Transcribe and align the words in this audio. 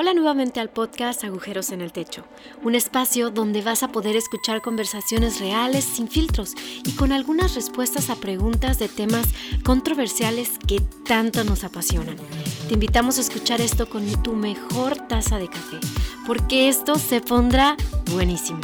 Hola 0.00 0.14
nuevamente 0.14 0.60
al 0.60 0.70
podcast 0.70 1.24
Agujeros 1.24 1.72
en 1.72 1.80
el 1.80 1.90
Techo, 1.90 2.22
un 2.62 2.76
espacio 2.76 3.30
donde 3.30 3.62
vas 3.62 3.82
a 3.82 3.88
poder 3.88 4.14
escuchar 4.14 4.62
conversaciones 4.62 5.40
reales, 5.40 5.84
sin 5.84 6.06
filtros 6.06 6.54
y 6.84 6.92
con 6.92 7.10
algunas 7.10 7.56
respuestas 7.56 8.08
a 8.08 8.14
preguntas 8.14 8.78
de 8.78 8.88
temas 8.88 9.26
controversiales 9.64 10.52
que 10.68 10.78
tanto 11.04 11.42
nos 11.42 11.64
apasionan. 11.64 12.14
Te 12.68 12.74
invitamos 12.74 13.18
a 13.18 13.22
escuchar 13.22 13.60
esto 13.60 13.88
con 13.90 14.06
tu 14.22 14.36
mejor 14.36 14.94
taza 15.08 15.36
de 15.36 15.48
café, 15.48 15.78
porque 16.28 16.68
esto 16.68 16.94
se 16.94 17.20
pondrá 17.20 17.76
buenísimo. 18.12 18.60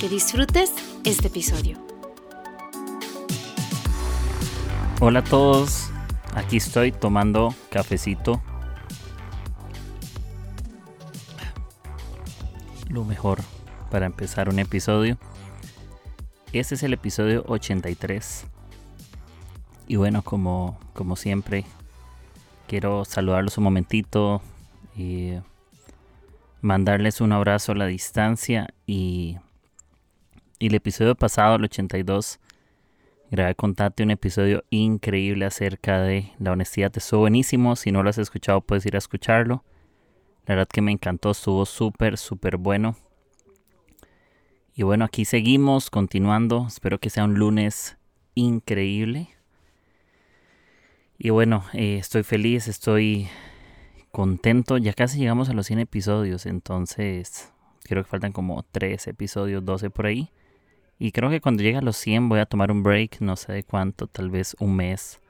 Que 0.00 0.08
disfrutes 0.08 0.72
este 1.04 1.26
episodio. 1.26 1.76
Hola 5.00 5.18
a 5.18 5.24
todos, 5.24 5.90
aquí 6.34 6.56
estoy 6.56 6.92
tomando 6.92 7.54
cafecito 7.68 8.40
lo 12.92 13.04
mejor 13.04 13.38
para 13.90 14.06
empezar 14.06 14.48
un 14.48 14.58
episodio. 14.58 15.18
Este 16.52 16.74
es 16.74 16.82
el 16.82 16.92
episodio 16.92 17.42
83. 17.48 18.46
Y 19.88 19.96
bueno, 19.96 20.22
como, 20.22 20.78
como 20.92 21.16
siempre, 21.16 21.64
quiero 22.68 23.04
saludarlos 23.04 23.56
un 23.56 23.64
momentito 23.64 24.42
y 24.94 25.32
mandarles 26.60 27.20
un 27.22 27.32
abrazo 27.32 27.72
a 27.72 27.76
la 27.76 27.86
distancia. 27.86 28.68
Y, 28.86 29.38
y 30.58 30.66
el 30.66 30.74
episodio 30.74 31.14
pasado, 31.14 31.56
el 31.56 31.64
82, 31.64 32.38
grabé 33.30 33.54
con 33.54 33.74
un 34.00 34.10
episodio 34.10 34.64
increíble 34.68 35.46
acerca 35.46 36.02
de 36.02 36.30
la 36.38 36.52
honestidad. 36.52 36.92
Estuvo 36.94 37.20
buenísimo. 37.20 37.74
Si 37.74 37.90
no 37.90 38.02
lo 38.02 38.10
has 38.10 38.18
escuchado, 38.18 38.60
puedes 38.60 38.84
ir 38.84 38.94
a 38.94 38.98
escucharlo. 38.98 39.64
La 40.46 40.56
verdad 40.56 40.68
que 40.68 40.82
me 40.82 40.92
encantó, 40.92 41.30
estuvo 41.30 41.64
súper, 41.66 42.18
súper 42.18 42.56
bueno. 42.56 42.96
Y 44.74 44.82
bueno, 44.82 45.04
aquí 45.04 45.24
seguimos 45.24 45.90
continuando. 45.90 46.66
Espero 46.66 46.98
que 46.98 47.10
sea 47.10 47.24
un 47.24 47.34
lunes 47.34 47.98
increíble. 48.34 49.28
Y 51.18 51.30
bueno, 51.30 51.64
eh, 51.74 51.98
estoy 51.98 52.24
feliz, 52.24 52.66
estoy 52.66 53.28
contento. 54.10 54.78
Ya 54.78 54.92
casi 54.92 55.18
llegamos 55.18 55.48
a 55.48 55.52
los 55.52 55.66
100 55.66 55.80
episodios. 55.80 56.46
Entonces, 56.46 57.52
creo 57.84 58.02
que 58.02 58.10
faltan 58.10 58.32
como 58.32 58.64
3 58.72 59.06
episodios, 59.08 59.64
12 59.64 59.90
por 59.90 60.06
ahí. 60.06 60.30
Y 60.98 61.12
creo 61.12 61.30
que 61.30 61.40
cuando 61.40 61.62
llegue 61.62 61.78
a 61.78 61.82
los 61.82 61.96
100 61.98 62.28
voy 62.28 62.40
a 62.40 62.46
tomar 62.46 62.72
un 62.72 62.82
break. 62.82 63.20
No 63.20 63.36
sé 63.36 63.52
de 63.52 63.62
cuánto, 63.62 64.06
tal 64.06 64.30
vez 64.30 64.56
un 64.58 64.74
mes 64.74 65.20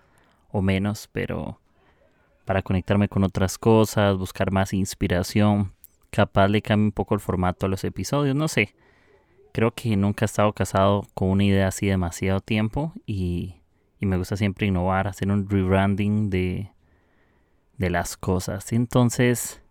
o 0.51 0.63
menos. 0.63 1.09
Pero 1.13 1.59
para 2.53 2.61
conectarme 2.61 3.09
con 3.09 3.25
otras 3.25 3.57
cosas, 3.57 4.19
buscar 4.19 4.51
más 4.51 4.75
inspiración. 4.75 5.73
Capaz 6.11 6.49
le 6.49 6.61
cambie 6.61 6.85
un 6.85 6.93
poco 6.93 7.15
el 7.15 7.21
formato 7.21 7.65
a 7.65 7.69
los 7.71 7.83
episodios, 7.83 8.37
no 8.37 8.47
sé. 8.47 8.75
Creo 9.53 9.71
que 9.71 9.97
nunca 9.97 10.27
he 10.27 10.27
estado 10.27 10.53
casado 10.53 11.07
con 11.15 11.31
una 11.31 11.45
idea 11.45 11.69
así 11.69 11.87
demasiado 11.87 12.41
tiempo 12.41 12.93
y, 13.07 13.55
me 14.01 14.19
gusta 14.19 14.37
siempre 14.37 14.67
innovar, 14.67 15.09
hacer 15.09 15.31
un 15.31 15.49
rebranding 15.49 16.29
de, 16.29 16.69
de 17.79 17.89
las 17.89 18.19
cosas. 18.19 18.71
Entonces, 18.75 19.63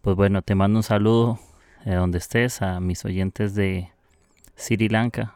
pues 0.00 0.16
bueno, 0.16 0.40
te 0.40 0.54
mando 0.54 0.78
un 0.78 0.84
saludo 0.84 1.38
de 1.84 1.94
donde 1.94 2.16
estés 2.16 2.62
a 2.62 2.80
mis 2.80 3.04
oyentes 3.04 3.54
de 3.54 3.90
Sri 4.56 4.88
Lanka. 4.88 5.34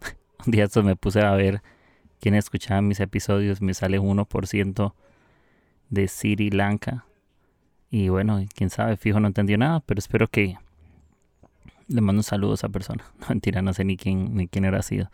un 0.44 0.50
día 0.50 0.66
me 0.82 0.96
puse 0.96 1.20
a 1.20 1.30
ver 1.36 1.62
quién 2.18 2.34
escuchaba 2.34 2.82
mis 2.82 2.98
episodios, 2.98 3.62
me 3.62 3.74
sale 3.74 4.00
1% 4.00 4.92
de 5.90 6.08
Sri 6.08 6.50
Lanka. 6.50 7.04
Y 7.90 8.08
bueno, 8.08 8.42
quién 8.54 8.70
sabe, 8.70 8.96
fijo 8.96 9.20
no 9.20 9.26
entendió 9.26 9.58
nada, 9.58 9.80
pero 9.80 9.98
espero 9.98 10.28
que 10.28 10.56
le 11.88 12.00
mando 12.00 12.20
un 12.20 12.24
saludo 12.24 12.52
a 12.52 12.54
esa 12.54 12.68
persona. 12.68 13.04
No, 13.20 13.26
mentira, 13.28 13.62
no 13.62 13.74
sé 13.74 13.84
ni 13.84 13.96
quién, 13.96 14.34
ni 14.34 14.48
quién 14.48 14.64
era 14.64 14.82
sido. 14.82 15.10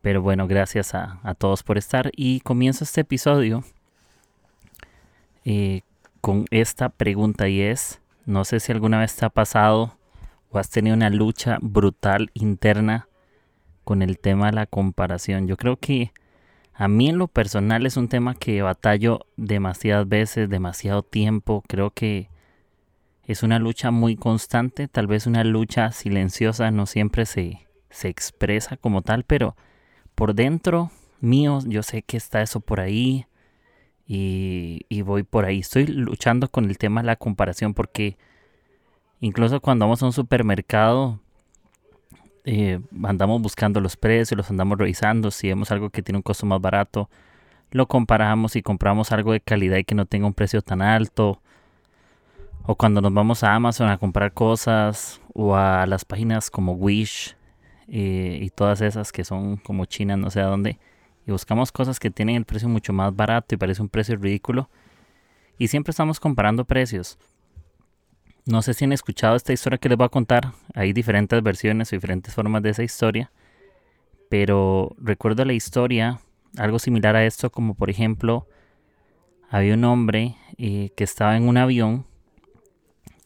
Pero 0.00 0.22
bueno, 0.22 0.46
gracias 0.46 0.94
a, 0.94 1.20
todos 1.38 1.62
por 1.62 1.78
estar. 1.78 2.10
Y 2.14 2.40
comienzo 2.40 2.84
este 2.84 3.02
episodio 3.02 3.64
eh, 5.44 5.82
con 6.20 6.46
esta 6.50 6.88
pregunta 6.88 7.48
y 7.48 7.60
es, 7.60 8.00
no 8.26 8.44
sé 8.44 8.60
si 8.60 8.72
alguna 8.72 8.98
vez 8.98 9.14
te 9.16 9.24
ha 9.24 9.30
pasado 9.30 9.96
o 10.50 10.58
has 10.58 10.70
tenido 10.70 10.94
una 10.94 11.10
lucha 11.10 11.58
brutal 11.60 12.30
interna 12.34 13.08
con 13.84 14.02
el 14.02 14.18
tema 14.18 14.46
de 14.46 14.52
la 14.52 14.66
comparación. 14.66 15.46
Yo 15.46 15.56
creo 15.56 15.76
que 15.76 16.12
a 16.74 16.88
mí 16.88 17.08
en 17.08 17.18
lo 17.18 17.28
personal 17.28 17.86
es 17.86 17.96
un 17.96 18.08
tema 18.08 18.34
que 18.34 18.60
batallo 18.62 19.26
demasiadas 19.36 20.08
veces, 20.08 20.50
demasiado 20.50 21.04
tiempo. 21.04 21.62
Creo 21.68 21.90
que 21.90 22.28
es 23.26 23.44
una 23.44 23.60
lucha 23.60 23.92
muy 23.92 24.16
constante, 24.16 24.88
tal 24.88 25.06
vez 25.06 25.26
una 25.26 25.44
lucha 25.44 25.92
silenciosa, 25.92 26.72
no 26.72 26.86
siempre 26.86 27.26
se, 27.26 27.66
se 27.90 28.08
expresa 28.08 28.76
como 28.76 29.02
tal, 29.02 29.22
pero 29.22 29.56
por 30.16 30.34
dentro 30.34 30.90
mío 31.20 31.60
yo 31.64 31.82
sé 31.84 32.02
que 32.02 32.16
está 32.16 32.42
eso 32.42 32.60
por 32.60 32.80
ahí 32.80 33.26
y, 34.06 34.84
y 34.88 35.02
voy 35.02 35.22
por 35.22 35.44
ahí. 35.44 35.60
Estoy 35.60 35.86
luchando 35.86 36.48
con 36.48 36.64
el 36.64 36.76
tema 36.76 37.02
de 37.02 37.06
la 37.06 37.16
comparación 37.16 37.72
porque 37.72 38.18
incluso 39.20 39.60
cuando 39.60 39.84
vamos 39.84 40.02
a 40.02 40.06
un 40.06 40.12
supermercado 40.12 41.20
eh, 42.44 42.80
andamos 43.02 43.40
buscando 43.40 43.80
los 43.80 43.96
precios, 43.96 44.36
los 44.36 44.50
andamos 44.50 44.78
revisando, 44.78 45.30
si 45.30 45.48
vemos 45.48 45.70
algo 45.70 45.90
que 45.90 46.02
tiene 46.02 46.18
un 46.18 46.22
costo 46.22 46.46
más 46.46 46.60
barato, 46.60 47.08
lo 47.70 47.88
comparamos 47.88 48.56
y 48.56 48.62
compramos 48.62 49.12
algo 49.12 49.32
de 49.32 49.40
calidad 49.40 49.78
y 49.78 49.84
que 49.84 49.94
no 49.94 50.06
tenga 50.06 50.26
un 50.26 50.34
precio 50.34 50.62
tan 50.62 50.82
alto. 50.82 51.40
O 52.66 52.76
cuando 52.76 53.00
nos 53.00 53.12
vamos 53.12 53.42
a 53.44 53.54
Amazon 53.54 53.88
a 53.88 53.98
comprar 53.98 54.32
cosas 54.32 55.20
o 55.34 55.56
a 55.56 55.86
las 55.86 56.04
páginas 56.04 56.50
como 56.50 56.72
Wish 56.72 57.36
eh, 57.88 58.38
y 58.40 58.50
todas 58.50 58.80
esas 58.80 59.12
que 59.12 59.24
son 59.24 59.56
como 59.58 59.84
China, 59.86 60.16
no 60.16 60.30
sé 60.30 60.40
a 60.40 60.46
dónde, 60.46 60.78
y 61.26 61.32
buscamos 61.32 61.72
cosas 61.72 61.98
que 61.98 62.10
tienen 62.10 62.36
el 62.36 62.44
precio 62.44 62.68
mucho 62.68 62.92
más 62.92 63.14
barato 63.14 63.54
y 63.54 63.58
parece 63.58 63.82
un 63.82 63.88
precio 63.88 64.16
ridículo. 64.16 64.68
Y 65.58 65.68
siempre 65.68 65.90
estamos 65.92 66.20
comparando 66.20 66.64
precios. 66.64 67.18
No 68.46 68.60
sé 68.60 68.74
si 68.74 68.84
han 68.84 68.92
escuchado 68.92 69.36
esta 69.36 69.52
historia 69.52 69.78
que 69.78 69.88
les 69.88 69.96
voy 69.96 70.04
a 70.04 70.10
contar. 70.10 70.52
Hay 70.74 70.92
diferentes 70.92 71.42
versiones 71.42 71.90
o 71.92 71.96
diferentes 71.96 72.34
formas 72.34 72.62
de 72.62 72.70
esa 72.70 72.82
historia. 72.82 73.32
Pero 74.28 74.94
recuerdo 74.98 75.44
la 75.44 75.54
historia, 75.54 76.20
algo 76.58 76.78
similar 76.78 77.16
a 77.16 77.24
esto, 77.24 77.50
como 77.50 77.74
por 77.74 77.88
ejemplo, 77.88 78.46
había 79.48 79.74
un 79.74 79.84
hombre 79.84 80.36
eh, 80.58 80.90
que 80.96 81.04
estaba 81.04 81.36
en 81.36 81.48
un 81.48 81.56
avión 81.56 82.06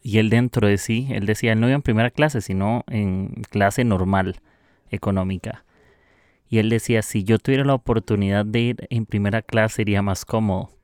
y 0.03 0.19
él 0.19 0.31
dentro 0.31 0.69
de 0.69 0.79
sí, 0.79 1.09
él 1.11 1.27
decía, 1.27 1.53
él 1.53 1.61
no 1.61 1.67
iba 1.67 1.75
en 1.75 1.83
primera 1.83 2.11
clase, 2.11 2.41
sino 2.41 2.85
en 2.87 3.43
clase 3.51 3.85
normal, 3.85 4.41
económica. 4.91 5.65
Y 6.49 6.59
él 6.59 6.71
decía, 6.71 7.03
si 7.03 7.25
yo 7.25 7.39
tuviera 7.39 7.65
la 7.65 7.75
oportunidad 7.75 8.47
de 8.47 8.61
ir 8.61 8.87
en 8.91 9.05
primera 9.05 9.43
clase, 9.43 9.77
sería 9.77 10.01
más 10.01 10.25
cómodo. 10.25 10.78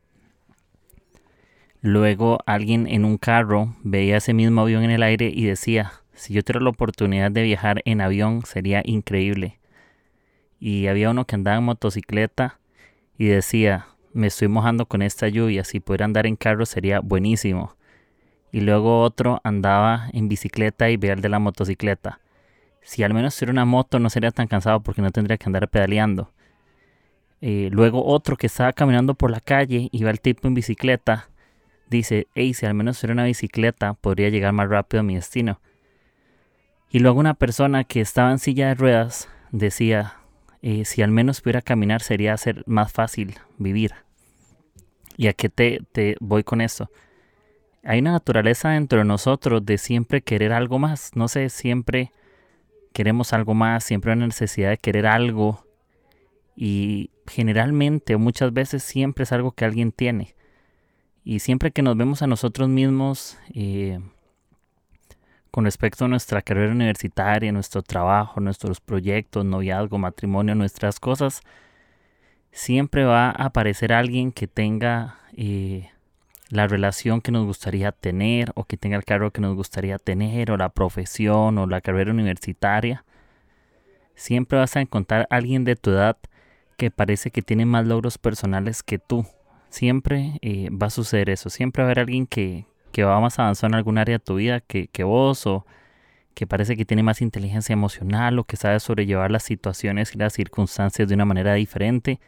Luego 1.86 2.38
alguien 2.46 2.86
en 2.86 3.04
un 3.04 3.18
carro 3.18 3.76
veía 3.82 4.16
ese 4.16 4.32
mismo 4.32 4.62
avión 4.62 4.84
en 4.84 4.90
el 4.90 5.02
aire 5.02 5.30
y 5.30 5.44
decía, 5.44 5.92
si 6.14 6.32
yo 6.32 6.42
tuviera 6.42 6.64
la 6.64 6.70
oportunidad 6.70 7.30
de 7.30 7.42
viajar 7.42 7.82
en 7.84 8.00
avión 8.00 8.40
sería 8.46 8.80
increíble. 8.86 9.60
Y 10.58 10.86
había 10.86 11.10
uno 11.10 11.26
que 11.26 11.34
andaba 11.34 11.58
en 11.58 11.64
motocicleta 11.64 12.58
y 13.18 13.26
decía, 13.26 13.88
me 14.14 14.28
estoy 14.28 14.48
mojando 14.48 14.86
con 14.86 15.02
esta 15.02 15.28
lluvia, 15.28 15.62
si 15.62 15.78
pudiera 15.78 16.06
andar 16.06 16.26
en 16.26 16.36
carro 16.36 16.64
sería 16.64 17.00
buenísimo. 17.00 17.76
Y 18.50 18.62
luego 18.62 19.02
otro 19.02 19.42
andaba 19.44 20.08
en 20.14 20.30
bicicleta 20.30 20.88
y 20.88 20.96
veía 20.96 21.12
el 21.12 21.20
de 21.20 21.28
la 21.28 21.38
motocicleta. 21.38 22.18
Si 22.80 23.02
al 23.02 23.12
menos 23.12 23.36
tuviera 23.36 23.52
una 23.52 23.66
moto 23.66 23.98
no 23.98 24.08
sería 24.08 24.30
tan 24.30 24.46
cansado 24.46 24.80
porque 24.80 25.02
no 25.02 25.10
tendría 25.10 25.36
que 25.36 25.44
andar 25.44 25.68
pedaleando. 25.68 26.32
Eh, 27.42 27.68
luego 27.70 28.06
otro 28.06 28.38
que 28.38 28.46
estaba 28.46 28.72
caminando 28.72 29.12
por 29.12 29.30
la 29.30 29.40
calle 29.40 29.90
y 29.92 30.02
ve 30.02 30.08
al 30.08 30.20
tipo 30.22 30.48
en 30.48 30.54
bicicleta 30.54 31.28
dice, 31.98 32.28
hey, 32.34 32.54
si 32.54 32.66
al 32.66 32.74
menos 32.74 32.98
fuera 32.98 33.12
una 33.12 33.24
bicicleta, 33.24 33.94
podría 33.94 34.28
llegar 34.28 34.52
más 34.52 34.68
rápido 34.68 35.00
a 35.00 35.04
mi 35.04 35.14
destino. 35.14 35.60
Y 36.90 37.00
luego 37.00 37.18
una 37.18 37.34
persona 37.34 37.84
que 37.84 38.00
estaba 38.00 38.30
en 38.30 38.38
silla 38.38 38.68
de 38.68 38.74
ruedas 38.74 39.28
decía, 39.50 40.14
eh, 40.62 40.84
si 40.84 41.02
al 41.02 41.10
menos 41.10 41.40
pudiera 41.40 41.60
caminar 41.60 42.02
sería 42.02 42.36
ser 42.36 42.62
más 42.66 42.92
fácil 42.92 43.34
vivir. 43.58 43.92
¿Y 45.16 45.28
a 45.28 45.32
qué 45.32 45.48
te, 45.48 45.80
te 45.92 46.16
voy 46.20 46.44
con 46.44 46.60
esto? 46.60 46.90
Hay 47.84 47.98
una 47.98 48.12
naturaleza 48.12 48.70
dentro 48.70 49.00
de 49.00 49.04
nosotros 49.04 49.64
de 49.66 49.76
siempre 49.78 50.22
querer 50.22 50.52
algo 50.52 50.78
más. 50.78 51.10
No 51.14 51.28
sé, 51.28 51.50
siempre 51.50 52.12
queremos 52.92 53.32
algo 53.32 53.54
más, 53.54 53.84
siempre 53.84 54.12
hay 54.12 54.16
una 54.16 54.26
necesidad 54.26 54.70
de 54.70 54.78
querer 54.78 55.06
algo. 55.06 55.66
Y 56.56 57.10
generalmente 57.26 58.16
muchas 58.16 58.52
veces 58.52 58.82
siempre 58.82 59.24
es 59.24 59.32
algo 59.32 59.52
que 59.52 59.64
alguien 59.64 59.92
tiene. 59.92 60.34
Y 61.24 61.38
siempre 61.38 61.70
que 61.70 61.82
nos 61.82 61.96
vemos 61.96 62.20
a 62.20 62.26
nosotros 62.26 62.68
mismos 62.68 63.38
eh, 63.54 63.98
con 65.50 65.64
respecto 65.64 66.04
a 66.04 66.08
nuestra 66.08 66.42
carrera 66.42 66.72
universitaria, 66.72 67.50
nuestro 67.50 67.82
trabajo, 67.82 68.40
nuestros 68.40 68.80
proyectos, 68.80 69.44
noviazgo, 69.44 69.96
matrimonio, 69.96 70.54
nuestras 70.54 71.00
cosas, 71.00 71.40
siempre 72.52 73.04
va 73.04 73.30
a 73.30 73.46
aparecer 73.46 73.92
alguien 73.92 74.32
que 74.32 74.46
tenga 74.46 75.18
eh, 75.34 75.90
la 76.50 76.66
relación 76.66 77.22
que 77.22 77.32
nos 77.32 77.46
gustaría 77.46 77.90
tener 77.92 78.52
o 78.54 78.64
que 78.64 78.76
tenga 78.76 78.96
el 78.96 79.04
cargo 79.04 79.30
que 79.30 79.40
nos 79.40 79.56
gustaría 79.56 79.98
tener 79.98 80.50
o 80.50 80.58
la 80.58 80.68
profesión 80.68 81.56
o 81.56 81.66
la 81.66 81.80
carrera 81.80 82.10
universitaria. 82.10 83.04
Siempre 84.14 84.58
vas 84.58 84.76
a 84.76 84.82
encontrar 84.82 85.26
a 85.30 85.36
alguien 85.36 85.64
de 85.64 85.76
tu 85.76 85.90
edad 85.90 86.18
que 86.76 86.90
parece 86.90 87.30
que 87.30 87.40
tiene 87.42 87.64
más 87.64 87.86
logros 87.86 88.18
personales 88.18 88.82
que 88.82 88.98
tú. 88.98 89.26
Siempre 89.74 90.38
eh, 90.40 90.68
va 90.70 90.86
a 90.86 90.90
suceder 90.90 91.30
eso. 91.30 91.50
Siempre 91.50 91.82
va 91.82 91.88
a 91.88 91.90
haber 91.90 91.98
alguien 91.98 92.28
que, 92.28 92.64
que 92.92 93.02
va 93.02 93.18
más 93.18 93.40
avanzado 93.40 93.72
en 93.72 93.74
algún 93.74 93.98
área 93.98 94.18
de 94.18 94.24
tu 94.24 94.36
vida 94.36 94.60
que, 94.60 94.86
que 94.86 95.02
vos 95.02 95.48
o 95.48 95.66
que 96.34 96.46
parece 96.46 96.76
que 96.76 96.84
tiene 96.84 97.02
más 97.02 97.20
inteligencia 97.20 97.72
emocional 97.72 98.38
o 98.38 98.44
que 98.44 98.56
sabe 98.56 98.78
sobrellevar 98.78 99.32
las 99.32 99.42
situaciones 99.42 100.14
y 100.14 100.18
las 100.18 100.32
circunstancias 100.32 101.08
de 101.08 101.14
una 101.16 101.24
manera 101.24 101.54
diferente. 101.54 102.20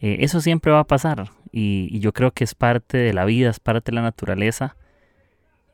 Eh, 0.00 0.16
eso 0.18 0.40
siempre 0.40 0.72
va 0.72 0.80
a 0.80 0.86
pasar 0.88 1.30
y, 1.52 1.96
yo 2.00 2.12
creo 2.12 2.32
que 2.32 2.42
es 2.42 2.56
parte 2.56 2.98
de 2.98 3.12
la 3.12 3.24
vida, 3.24 3.50
es 3.50 3.60
parte 3.60 3.92
de 3.92 3.94
la 3.94 4.02
naturaleza. 4.02 4.74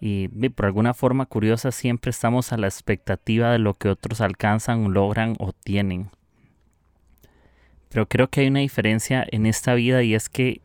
Y 0.02 0.28
por 0.50 0.66
alguna 0.66 0.92
forma 0.92 1.24
curiosa 1.24 1.72
siempre 1.72 2.10
estamos 2.10 2.52
a 2.52 2.58
la 2.58 2.66
expectativa 2.66 3.52
de 3.52 3.58
lo 3.58 3.72
que 3.72 3.88
otros 3.88 4.20
alcanzan, 4.20 4.92
logran 4.92 5.34
o 5.38 5.54
tienen. 5.54 6.10
Pero 7.88 8.06
creo 8.06 8.28
que 8.28 8.42
hay 8.42 8.48
una 8.48 8.60
diferencia 8.60 9.26
en 9.30 9.46
esta 9.46 9.72
vida 9.72 10.02
y 10.02 10.14
es 10.14 10.28
que 10.28 10.60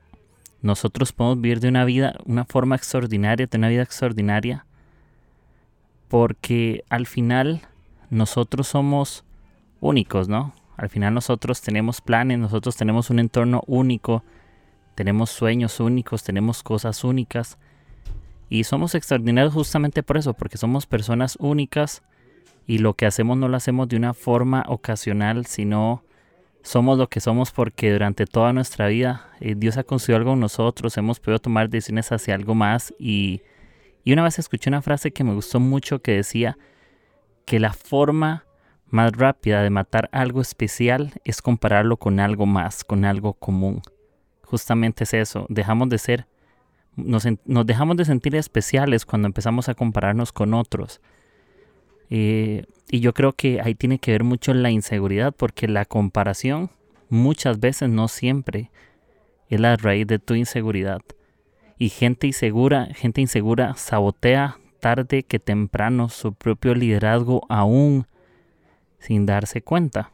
nosotros 0.61 1.13
podemos 1.13 1.41
vivir 1.41 1.59
de 1.59 1.69
una 1.69 1.85
vida, 1.85 2.15
una 2.25 2.45
forma 2.45 2.75
extraordinaria, 2.75 3.47
de 3.47 3.57
una 3.57 3.69
vida 3.69 3.83
extraordinaria, 3.83 4.65
porque 6.07 6.83
al 6.89 7.05
final 7.05 7.61
nosotros 8.09 8.67
somos 8.67 9.23
únicos, 9.79 10.27
¿no? 10.27 10.53
Al 10.75 10.89
final 10.89 11.13
nosotros 11.13 11.61
tenemos 11.61 12.01
planes, 12.01 12.39
nosotros 12.39 12.75
tenemos 12.75 13.09
un 13.09 13.19
entorno 13.19 13.63
único, 13.67 14.23
tenemos 14.95 15.29
sueños 15.29 15.79
únicos, 15.79 16.23
tenemos 16.23 16.63
cosas 16.63 17.03
únicas. 17.03 17.57
Y 18.49 18.63
somos 18.63 18.95
extraordinarios 18.95 19.53
justamente 19.53 20.03
por 20.03 20.17
eso, 20.17 20.33
porque 20.33 20.57
somos 20.57 20.85
personas 20.85 21.37
únicas 21.39 22.01
y 22.65 22.79
lo 22.79 22.93
que 22.93 23.05
hacemos 23.05 23.37
no 23.37 23.47
lo 23.47 23.57
hacemos 23.57 23.87
de 23.89 23.97
una 23.97 24.13
forma 24.13 24.63
ocasional, 24.67 25.45
sino 25.45 26.03
somos 26.69 26.97
lo 26.97 27.07
que 27.07 27.19
somos 27.19 27.51
porque 27.51 27.91
durante 27.91 28.25
toda 28.25 28.53
nuestra 28.53 28.87
vida 28.87 29.27
eh, 29.39 29.55
Dios 29.57 29.77
ha 29.77 29.83
construido 29.83 30.17
algo 30.17 30.33
en 30.33 30.39
nosotros, 30.39 30.97
hemos 30.97 31.19
podido 31.19 31.39
tomar 31.39 31.69
decisiones 31.69 32.11
hacia 32.11 32.35
algo 32.35 32.53
más 32.53 32.93
y, 32.99 33.41
y 34.03 34.13
una 34.13 34.23
vez 34.23 34.37
escuché 34.37 34.69
una 34.69 34.81
frase 34.81 35.11
que 35.11 35.23
me 35.23 35.33
gustó 35.33 35.59
mucho 35.59 36.01
que 36.01 36.11
decía 36.11 36.57
que 37.45 37.59
la 37.59 37.73
forma 37.73 38.45
más 38.85 39.11
rápida 39.13 39.63
de 39.63 39.69
matar 39.69 40.09
algo 40.11 40.41
especial 40.41 41.13
es 41.23 41.41
compararlo 41.41 41.97
con 41.97 42.19
algo 42.19 42.45
más, 42.45 42.83
con 42.83 43.03
algo 43.03 43.33
común 43.33 43.81
justamente 44.49 45.03
es 45.03 45.13
eso, 45.13 45.45
dejamos 45.47 45.89
de 45.89 45.99
ser, 45.99 46.27
nos, 46.95 47.23
dejamos 47.65 47.97
de 47.97 48.05
sentir 48.05 48.35
especiales 48.35 49.05
cuando 49.05 49.27
empezamos 49.27 49.69
a 49.69 49.75
compararnos 49.75 50.31
con 50.31 50.55
otros. 50.55 51.01
Eh, 52.09 52.65
y 52.89 53.01
yo 53.01 53.13
creo 53.13 53.33
que 53.33 53.61
ahí 53.61 53.75
tiene 53.75 53.99
que 53.99 54.11
ver 54.11 54.23
mucho 54.23 54.53
la 54.53 54.71
inseguridad, 54.71 55.33
porque 55.35 55.67
la 55.67 55.85
comparación 55.85 56.71
muchas 57.09 57.59
veces, 57.59 57.89
no 57.89 58.07
siempre, 58.07 58.71
es 59.49 59.59
la 59.59 59.75
raíz 59.75 60.07
de 60.07 60.19
tu 60.19 60.35
inseguridad. 60.35 61.01
Y 61.77 61.89
gente 61.89 62.27
insegura, 62.27 62.87
gente 62.93 63.21
insegura 63.21 63.75
sabotea 63.75 64.57
tarde 64.79 65.23
que 65.23 65.39
temprano 65.39 66.09
su 66.09 66.33
propio 66.33 66.73
liderazgo 66.73 67.45
aún 67.49 68.07
sin 68.99 69.25
darse 69.25 69.61
cuenta. 69.61 70.11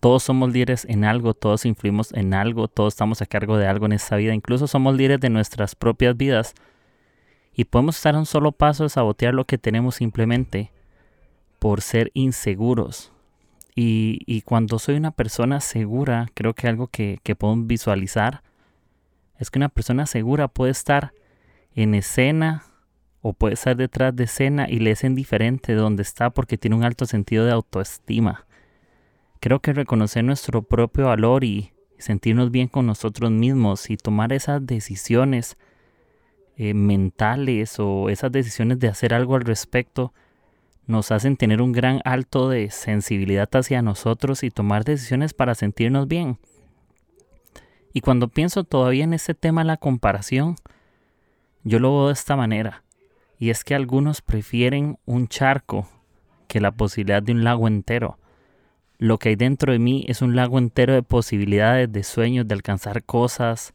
Todos 0.00 0.22
somos 0.22 0.52
líderes 0.52 0.84
en 0.88 1.04
algo, 1.04 1.34
todos 1.34 1.64
influimos 1.64 2.12
en 2.12 2.34
algo, 2.34 2.68
todos 2.68 2.94
estamos 2.94 3.22
a 3.22 3.26
cargo 3.26 3.56
de 3.56 3.66
algo 3.66 3.86
en 3.86 3.92
esta 3.92 4.16
vida, 4.16 4.34
incluso 4.34 4.66
somos 4.66 4.94
líderes 4.94 5.20
de 5.20 5.30
nuestras 5.30 5.74
propias 5.74 6.16
vidas. 6.16 6.54
Y 7.54 7.64
podemos 7.64 7.96
estar 7.96 8.14
a 8.14 8.18
un 8.18 8.26
solo 8.26 8.52
paso 8.52 8.84
de 8.84 8.90
sabotear 8.90 9.34
lo 9.34 9.46
que 9.46 9.58
tenemos 9.58 9.96
simplemente 9.96 10.70
por 11.58 11.80
ser 11.80 12.10
inseguros. 12.14 13.12
Y, 13.78 14.40
cuando 14.46 14.78
soy 14.78 14.96
una 14.96 15.10
persona 15.10 15.60
segura, 15.60 16.28
creo 16.32 16.54
que 16.54 16.66
algo 16.66 16.86
que, 16.86 17.18
que 17.22 17.36
podemos 17.36 17.66
visualizar 17.66 18.42
es 19.38 19.50
que 19.50 19.58
una 19.58 19.68
persona 19.68 20.06
segura 20.06 20.48
puede 20.48 20.72
estar 20.72 21.12
en 21.74 21.94
escena 21.94 22.64
o 23.20 23.34
puede 23.34 23.52
estar 23.52 23.76
detrás 23.76 24.16
de 24.16 24.24
escena 24.24 24.66
y 24.70 24.78
le 24.78 24.92
es 24.92 25.04
indiferente 25.04 25.74
donde 25.74 26.02
está 26.02 26.30
porque 26.30 26.56
tiene 26.56 26.76
un 26.76 26.84
alto 26.84 27.04
sentido 27.04 27.44
de 27.44 27.52
autoestima. 27.52 28.46
Creo 29.40 29.60
que 29.60 29.74
reconocer 29.74 30.24
nuestro 30.24 30.62
propio 30.62 31.06
valor 31.06 31.44
y 31.44 31.72
sentirnos 31.98 32.50
bien 32.50 32.68
con 32.68 32.86
nosotros 32.86 33.30
mismos 33.30 33.90
y 33.90 33.96
tomar 33.96 34.32
esas 34.32 34.64
decisiones 34.66 35.58
eh, 36.56 36.72
mentales 36.72 37.78
o 37.78 38.08
esas 38.08 38.32
decisiones 38.32 38.78
de 38.78 38.88
hacer 38.88 39.12
algo 39.12 39.34
al 39.34 39.42
respecto 39.42 40.14
nos 40.86 41.10
hacen 41.10 41.36
tener 41.36 41.60
un 41.60 41.72
gran 41.72 42.00
alto 42.04 42.48
de 42.48 42.70
sensibilidad 42.70 43.48
hacia 43.52 43.82
nosotros 43.82 44.42
y 44.42 44.50
tomar 44.50 44.84
decisiones 44.84 45.34
para 45.34 45.54
sentirnos 45.54 46.06
bien. 46.06 46.38
Y 47.92 48.00
cuando 48.02 48.28
pienso 48.28 48.64
todavía 48.64 49.04
en 49.04 49.14
este 49.14 49.34
tema 49.34 49.64
la 49.64 49.78
comparación, 49.78 50.56
yo 51.64 51.78
lo 51.78 51.92
veo 51.92 52.06
de 52.08 52.12
esta 52.12 52.36
manera. 52.36 52.84
Y 53.38 53.50
es 53.50 53.64
que 53.64 53.74
algunos 53.74 54.22
prefieren 54.22 54.98
un 55.04 55.28
charco 55.28 55.88
que 56.46 56.60
la 56.60 56.72
posibilidad 56.72 57.22
de 57.22 57.32
un 57.32 57.42
lago 57.42 57.66
entero. 57.66 58.18
Lo 58.98 59.18
que 59.18 59.30
hay 59.30 59.36
dentro 59.36 59.72
de 59.72 59.78
mí 59.78 60.04
es 60.08 60.22
un 60.22 60.36
lago 60.36 60.58
entero 60.58 60.94
de 60.94 61.02
posibilidades, 61.02 61.90
de 61.92 62.02
sueños, 62.02 62.46
de 62.46 62.54
alcanzar 62.54 63.02
cosas, 63.02 63.74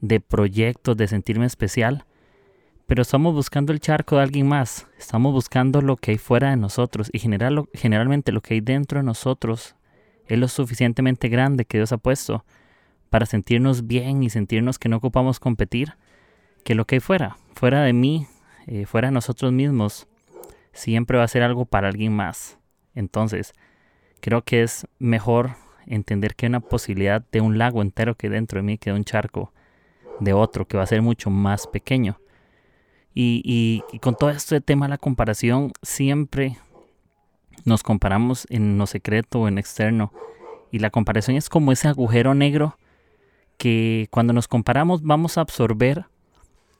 de 0.00 0.20
proyectos, 0.20 0.96
de 0.96 1.08
sentirme 1.08 1.46
especial. 1.46 2.04
Pero 2.90 3.02
estamos 3.02 3.32
buscando 3.34 3.72
el 3.72 3.78
charco 3.78 4.16
de 4.16 4.24
alguien 4.24 4.48
más, 4.48 4.88
estamos 4.98 5.32
buscando 5.32 5.80
lo 5.80 5.94
que 5.94 6.10
hay 6.10 6.18
fuera 6.18 6.50
de 6.50 6.56
nosotros 6.56 7.08
y 7.12 7.20
general, 7.20 7.68
generalmente 7.72 8.32
lo 8.32 8.40
que 8.40 8.54
hay 8.54 8.60
dentro 8.60 8.98
de 8.98 9.04
nosotros 9.04 9.76
es 10.26 10.36
lo 10.36 10.48
suficientemente 10.48 11.28
grande 11.28 11.66
que 11.66 11.78
Dios 11.78 11.92
ha 11.92 11.98
puesto 11.98 12.44
para 13.08 13.26
sentirnos 13.26 13.86
bien 13.86 14.24
y 14.24 14.28
sentirnos 14.28 14.80
que 14.80 14.88
no 14.88 14.96
ocupamos 14.96 15.38
competir, 15.38 15.94
que 16.64 16.74
lo 16.74 16.84
que 16.84 16.96
hay 16.96 17.00
fuera, 17.00 17.36
fuera 17.54 17.84
de 17.84 17.92
mí, 17.92 18.26
eh, 18.66 18.86
fuera 18.86 19.06
de 19.06 19.12
nosotros 19.12 19.52
mismos, 19.52 20.08
siempre 20.72 21.16
va 21.16 21.22
a 21.22 21.28
ser 21.28 21.44
algo 21.44 21.66
para 21.66 21.86
alguien 21.86 22.12
más. 22.12 22.58
Entonces, 22.96 23.52
Creo 24.20 24.42
que 24.42 24.62
es 24.62 24.86
mejor 24.98 25.52
entender 25.86 26.34
que 26.34 26.46
hay 26.46 26.50
una 26.50 26.60
posibilidad 26.60 27.24
de 27.32 27.40
un 27.40 27.56
lago 27.56 27.82
entero 27.82 28.16
que 28.16 28.28
dentro 28.28 28.58
de 28.58 28.64
mí, 28.64 28.78
que 28.78 28.90
de 28.90 28.96
un 28.96 29.04
charco 29.04 29.52
de 30.18 30.34
otro, 30.34 30.66
que 30.66 30.76
va 30.76 30.82
a 30.82 30.86
ser 30.86 31.00
mucho 31.00 31.30
más 31.30 31.66
pequeño. 31.66 32.18
Y, 33.14 33.82
con 34.00 34.14
todo 34.14 34.30
este 34.30 34.60
tema 34.60 34.86
de 34.86 34.90
la 34.90 34.98
comparación, 34.98 35.72
siempre 35.82 36.56
nos 37.64 37.82
comparamos 37.82 38.46
en 38.50 38.78
lo 38.78 38.86
secreto 38.86 39.40
o 39.40 39.48
en 39.48 39.58
externo. 39.58 40.12
Y 40.70 40.78
la 40.78 40.90
comparación 40.90 41.36
es 41.36 41.48
como 41.48 41.72
ese 41.72 41.88
agujero 41.88 42.34
negro 42.34 42.76
que 43.58 44.08
cuando 44.10 44.32
nos 44.32 44.48
comparamos 44.48 45.02
vamos 45.02 45.36
a 45.36 45.42
absorber 45.42 46.06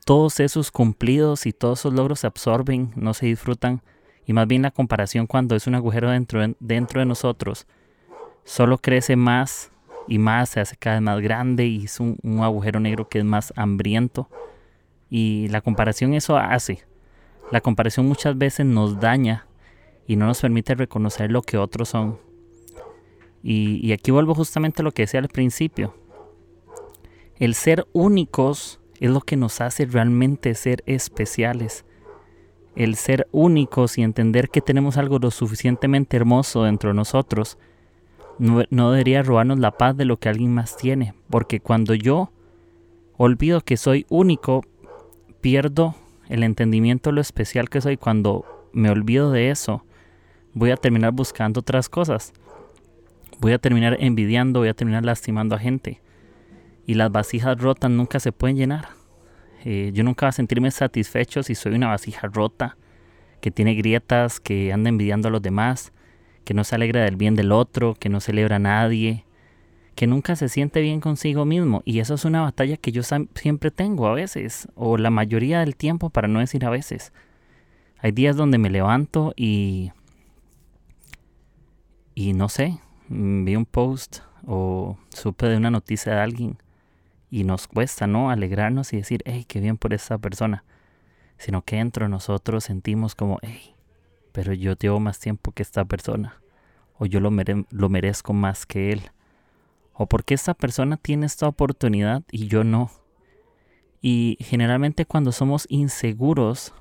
todos 0.06 0.40
esos 0.40 0.70
cumplidos 0.70 1.44
y 1.44 1.52
todos 1.52 1.80
esos 1.80 1.92
logros 1.92 2.20
se 2.20 2.26
absorben, 2.26 2.92
no 2.96 3.12
se 3.12 3.26
disfrutan 3.26 3.82
y 4.30 4.32
más 4.32 4.46
bien 4.46 4.62
la 4.62 4.70
comparación 4.70 5.26
cuando 5.26 5.56
es 5.56 5.66
un 5.66 5.74
agujero 5.74 6.08
dentro 6.10 6.40
de, 6.40 6.54
dentro 6.60 7.00
de 7.00 7.06
nosotros, 7.06 7.66
solo 8.44 8.78
crece 8.78 9.16
más 9.16 9.72
y 10.06 10.18
más, 10.18 10.50
se 10.50 10.60
hace 10.60 10.76
cada 10.76 10.96
vez 10.96 11.02
más 11.02 11.20
grande 11.20 11.66
y 11.66 11.84
es 11.84 11.98
un, 12.00 12.16
un 12.22 12.40
agujero 12.40 12.80
negro 12.80 13.08
que 13.08 13.18
es 13.18 13.24
más 13.24 13.52
hambriento. 13.56 14.28
Y 15.10 15.48
la 15.48 15.60
comparación 15.60 16.14
eso 16.14 16.36
hace. 16.36 16.84
La 17.50 17.60
comparación 17.60 18.06
muchas 18.06 18.38
veces 18.38 18.64
nos 18.64 19.00
daña 19.00 19.46
y 20.06 20.16
no 20.16 20.26
nos 20.26 20.40
permite 20.40 20.74
reconocer 20.74 21.30
lo 21.30 21.42
que 21.42 21.58
otros 21.58 21.90
son. 21.90 22.18
Y, 23.42 23.86
y, 23.86 23.92
aquí 23.92 24.10
vuelvo 24.10 24.34
justamente 24.34 24.82
a 24.82 24.84
lo 24.84 24.92
que 24.92 25.02
decía 25.02 25.20
al 25.20 25.28
principio. 25.28 25.94
El 27.36 27.54
ser 27.54 27.86
únicos 27.92 28.80
es 29.00 29.10
lo 29.10 29.20
que 29.20 29.36
nos 29.36 29.60
hace 29.60 29.86
realmente 29.86 30.54
ser 30.54 30.82
especiales 30.86 31.84
el 32.76 32.96
ser 32.96 33.28
únicos 33.32 33.98
y 33.98 34.02
entender 34.02 34.48
que 34.48 34.60
tenemos 34.60 34.96
algo 34.96 35.18
lo 35.18 35.30
suficientemente 35.30 36.16
hermoso 36.16 36.64
dentro 36.64 36.90
de 36.90 36.94
nosotros, 36.94 37.58
no, 38.38 38.90
debería 38.90 39.22
robarnos 39.22 39.58
la 39.58 39.72
paz 39.72 39.96
de 39.96 40.06
lo 40.06 40.16
que 40.18 40.30
alguien 40.30 40.54
más 40.54 40.76
tiene, 40.76 41.14
porque 41.28 41.60
cuando 41.60 41.94
yo 41.94 42.32
olvido 43.18 43.60
que 43.60 43.76
soy 43.76 44.06
único, 44.08 44.62
pierdo 45.40 45.94
el 46.28 46.42
entendimiento 46.42 47.10
de 47.10 47.14
lo 47.14 47.20
especial 47.20 47.68
que 47.68 47.80
soy. 47.80 47.96
Cuando 47.96 48.44
me 48.72 48.90
olvido 48.90 49.32
de 49.32 49.50
eso, 49.50 49.84
voy 50.54 50.70
a 50.70 50.76
terminar 50.76 51.12
buscando 51.12 51.60
otras 51.60 51.88
cosas. 51.88 52.32
Voy 53.40 53.52
a 53.52 53.58
terminar 53.58 53.96
envidiando, 54.00 54.60
voy 54.60 54.68
a 54.68 54.74
terminar 54.74 55.04
lastimando 55.04 55.54
a 55.54 55.58
gente. 55.58 56.00
Y 56.86 56.94
las 56.94 57.10
vasijas 57.10 57.58
rotas 57.58 57.90
nunca 57.90 58.20
se 58.20 58.32
pueden 58.32 58.56
llenar. 58.56 58.88
Eh, 59.64 59.90
yo 59.94 60.04
nunca 60.04 60.26
voy 60.26 60.30
a 60.30 60.32
sentirme 60.32 60.70
satisfecho 60.70 61.42
si 61.42 61.54
soy 61.54 61.74
una 61.74 61.88
vasija 61.88 62.28
rota, 62.28 62.76
que 63.40 63.50
tiene 63.50 63.74
grietas, 63.74 64.40
que 64.40 64.72
anda 64.72 64.88
envidiando 64.88 65.28
a 65.28 65.30
los 65.30 65.42
demás, 65.42 65.92
que 66.44 66.54
no 66.54 66.64
se 66.64 66.74
alegra 66.74 67.04
del 67.04 67.16
bien 67.16 67.34
del 67.34 67.52
otro, 67.52 67.94
que 67.94 68.08
no 68.08 68.20
celebra 68.20 68.56
a 68.56 68.58
nadie, 68.60 69.24
que 69.94 70.06
nunca 70.06 70.36
se 70.36 70.48
siente 70.48 70.80
bien 70.80 71.00
consigo 71.00 71.44
mismo. 71.44 71.82
Y 71.84 72.00
eso 72.00 72.14
es 72.14 72.24
una 72.24 72.42
batalla 72.42 72.76
que 72.76 72.92
yo 72.92 73.02
siempre 73.02 73.70
tengo 73.70 74.06
a 74.06 74.14
veces, 74.14 74.68
o 74.74 74.96
la 74.96 75.10
mayoría 75.10 75.60
del 75.60 75.76
tiempo, 75.76 76.10
para 76.10 76.28
no 76.28 76.40
decir 76.40 76.64
a 76.64 76.70
veces. 76.70 77.12
Hay 77.98 78.12
días 78.12 78.36
donde 78.36 78.58
me 78.58 78.70
levanto 78.70 79.32
y... 79.36 79.92
Y 82.14 82.32
no 82.32 82.48
sé, 82.48 82.78
mm, 83.08 83.44
vi 83.44 83.56
un 83.56 83.64
post 83.64 84.18
o 84.46 84.98
supe 85.10 85.46
de 85.46 85.56
una 85.56 85.70
noticia 85.70 86.12
de 86.12 86.20
alguien 86.20 86.58
y 87.30 87.44
nos 87.44 87.68
cuesta, 87.68 88.06
¿no? 88.06 88.30
Alegrarnos 88.30 88.92
y 88.92 88.96
decir, 88.96 89.22
hey, 89.24 89.44
qué 89.46 89.60
bien 89.60 89.76
por 89.76 89.94
esa 89.94 90.18
persona. 90.18 90.64
Sino 91.38 91.62
que 91.62 91.76
dentro 91.76 92.04
de 92.04 92.10
nosotros 92.10 92.64
sentimos 92.64 93.14
como, 93.14 93.38
hey, 93.42 93.74
pero 94.32 94.52
yo 94.52 94.74
llevo 94.74 95.00
más 95.00 95.20
tiempo 95.20 95.52
que 95.52 95.62
esta 95.62 95.84
persona. 95.84 96.42
O 96.98 97.06
yo 97.06 97.20
lo, 97.20 97.30
lo 97.70 97.88
merezco 97.88 98.32
más 98.32 98.66
que 98.66 98.92
él. 98.92 99.02
O 100.02 100.06
porque 100.06 100.32
esta 100.32 100.54
persona 100.54 100.96
tiene 100.96 101.26
esta 101.26 101.46
oportunidad 101.46 102.22
y 102.32 102.46
yo 102.46 102.64
no. 102.64 102.90
Y 104.00 104.38
generalmente 104.40 105.04
cuando 105.04 105.30
somos 105.30 105.66
inseguros, 105.68 106.72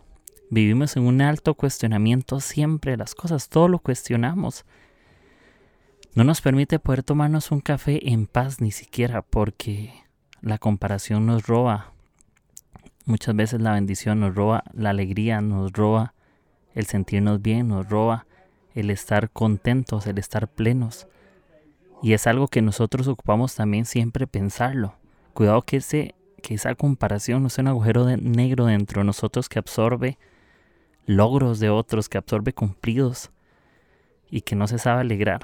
vivimos 0.49 0.95
en 0.95 1.03
un 1.03 1.19
alto 1.19 1.53
cuestionamiento 1.55 2.39
siempre 2.39 2.95
las 2.95 3.15
cosas, 3.15 3.49
todo 3.49 3.67
lo 3.67 3.79
cuestionamos. 3.79 4.63
No 6.15 6.23
nos 6.23 6.39
permite 6.39 6.79
poder 6.79 7.03
tomarnos 7.03 7.51
un 7.51 7.59
café 7.59 8.09
en 8.09 8.25
paz 8.25 8.61
ni 8.61 8.71
siquiera 8.71 9.21
porque 9.21 9.91
la 10.41 10.57
comparación 10.57 11.25
nos 11.25 11.45
roba. 11.45 11.91
Muchas 13.03 13.35
veces 13.35 13.59
la 13.59 13.73
bendición 13.73 14.21
nos 14.21 14.33
roba 14.33 14.63
la 14.71 14.91
alegría, 14.91 15.41
nos 15.41 15.73
roba 15.73 16.13
el 16.73 16.85
sentirnos 16.85 17.41
bien, 17.41 17.67
nos 17.67 17.89
roba 17.89 18.27
el 18.75 18.89
estar 18.89 19.29
contentos, 19.29 20.07
el 20.07 20.19
estar 20.19 20.47
plenos. 20.47 21.05
Y 22.01 22.13
es 22.13 22.27
algo 22.27 22.47
que 22.47 22.61
nosotros 22.61 23.07
ocupamos 23.07 23.55
también 23.55 23.85
siempre 23.85 24.25
pensarlo. 24.25 24.95
Cuidado 25.33 25.61
que, 25.61 25.77
ese, 25.77 26.15
que 26.41 26.53
esa 26.53 26.75
comparación 26.75 27.43
no 27.43 27.49
sea 27.49 27.63
un 27.63 27.69
agujero 27.69 28.05
de 28.05 28.17
negro 28.17 28.65
dentro 28.65 29.01
de 29.01 29.05
nosotros 29.05 29.49
que 29.49 29.59
absorbe 29.59 30.17
logros 31.05 31.59
de 31.59 31.69
otros, 31.69 32.07
que 32.07 32.17
absorbe 32.17 32.53
cumplidos 32.53 33.31
y 34.29 34.41
que 34.41 34.55
no 34.55 34.67
se 34.67 34.79
sabe 34.79 35.01
alegrar. 35.01 35.41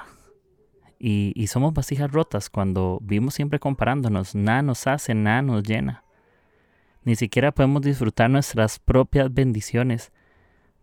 Y, 0.98 1.32
y 1.34 1.48
somos 1.48 1.74
vasijas 1.74 2.10
rotas 2.10 2.48
cuando 2.48 2.98
vivimos 3.02 3.34
siempre 3.34 3.58
comparándonos. 3.58 4.34
Nada 4.34 4.62
nos 4.62 4.86
hace, 4.86 5.14
nada 5.14 5.42
nos 5.42 5.62
llena. 5.62 6.04
Ni 7.04 7.16
siquiera 7.16 7.52
podemos 7.52 7.82
disfrutar 7.82 8.30
nuestras 8.30 8.78
propias 8.78 9.32
bendiciones 9.32 10.10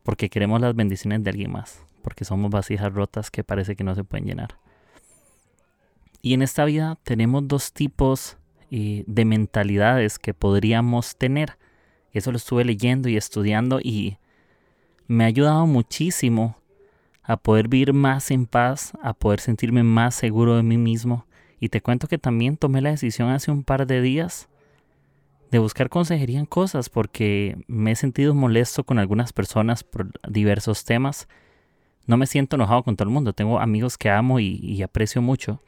porque 0.04 0.30
queremos 0.30 0.62
las 0.62 0.76
bendiciones 0.76 1.24
de 1.24 1.32
alguien 1.32 1.52
más, 1.52 1.84
porque 2.02 2.26
somos 2.26 2.52
vasijas 2.52 2.94
rotas 2.94 3.32
que 3.32 3.44
parece 3.44 3.76
que 3.76 3.84
no 3.84 3.96
se 3.96 4.04
pueden 4.04 4.26
llenar. 4.26 4.60
Y 6.24 6.34
en 6.34 6.42
esta 6.42 6.66
vida 6.66 6.98
tenemos 7.04 7.48
dos 7.48 7.74
tipos 7.74 8.38
eh, 8.72 9.04
de 9.06 9.26
mentalidades 9.26 10.18
que 10.18 10.34
podríamos 10.34 11.18
tener. 11.18 11.60
Eso 12.14 12.32
lo 12.32 12.38
estuve 12.38 12.64
leyendo 12.64 13.10
y 13.10 13.18
estudiando 13.18 13.80
y 13.80 14.18
me 15.08 15.26
ha 15.26 15.28
ayudado 15.28 15.68
muchísimo 15.68 16.56
a 17.24 17.36
poder 17.38 17.68
vivir 17.68 17.92
más 17.92 18.32
en 18.32 18.46
paz, 18.46 18.94
a 19.02 19.14
poder 19.14 19.42
sentirme 19.42 19.84
más 19.84 20.16
seguro 20.16 20.56
de 20.56 20.64
mí 20.64 20.78
mismo. 20.78 21.28
Y 21.60 21.70
te 21.70 21.82
cuento 21.82 22.08
que 22.08 22.18
también 22.18 22.56
tomé 22.56 22.82
la 22.82 22.92
decisión 22.92 23.30
hace 23.30 23.52
un 23.52 23.64
par 23.64 23.86
de 23.86 24.02
días 24.02 24.48
de 25.52 25.60
buscar 25.60 25.90
consejería 25.90 26.40
en 26.40 26.46
cosas 26.46 26.90
porque 26.90 27.64
me 27.68 27.92
he 27.92 27.96
sentido 27.96 28.34
molesto 28.34 28.86
con 28.86 28.98
algunas 28.98 29.34
personas 29.34 29.84
por 29.84 30.10
diversos 30.28 30.86
temas. 30.86 31.28
No 32.08 32.18
me 32.18 32.28
siento 32.28 32.56
enojado 32.56 32.84
con 32.84 32.96
todo 32.96 33.10
el 33.10 33.14
mundo, 33.14 33.34
tengo 33.34 33.60
amigos 33.60 33.98
que 33.98 34.10
amo 34.10 34.40
y, 34.40 34.82
aprecio 34.82 35.22
mucho, 35.22 35.62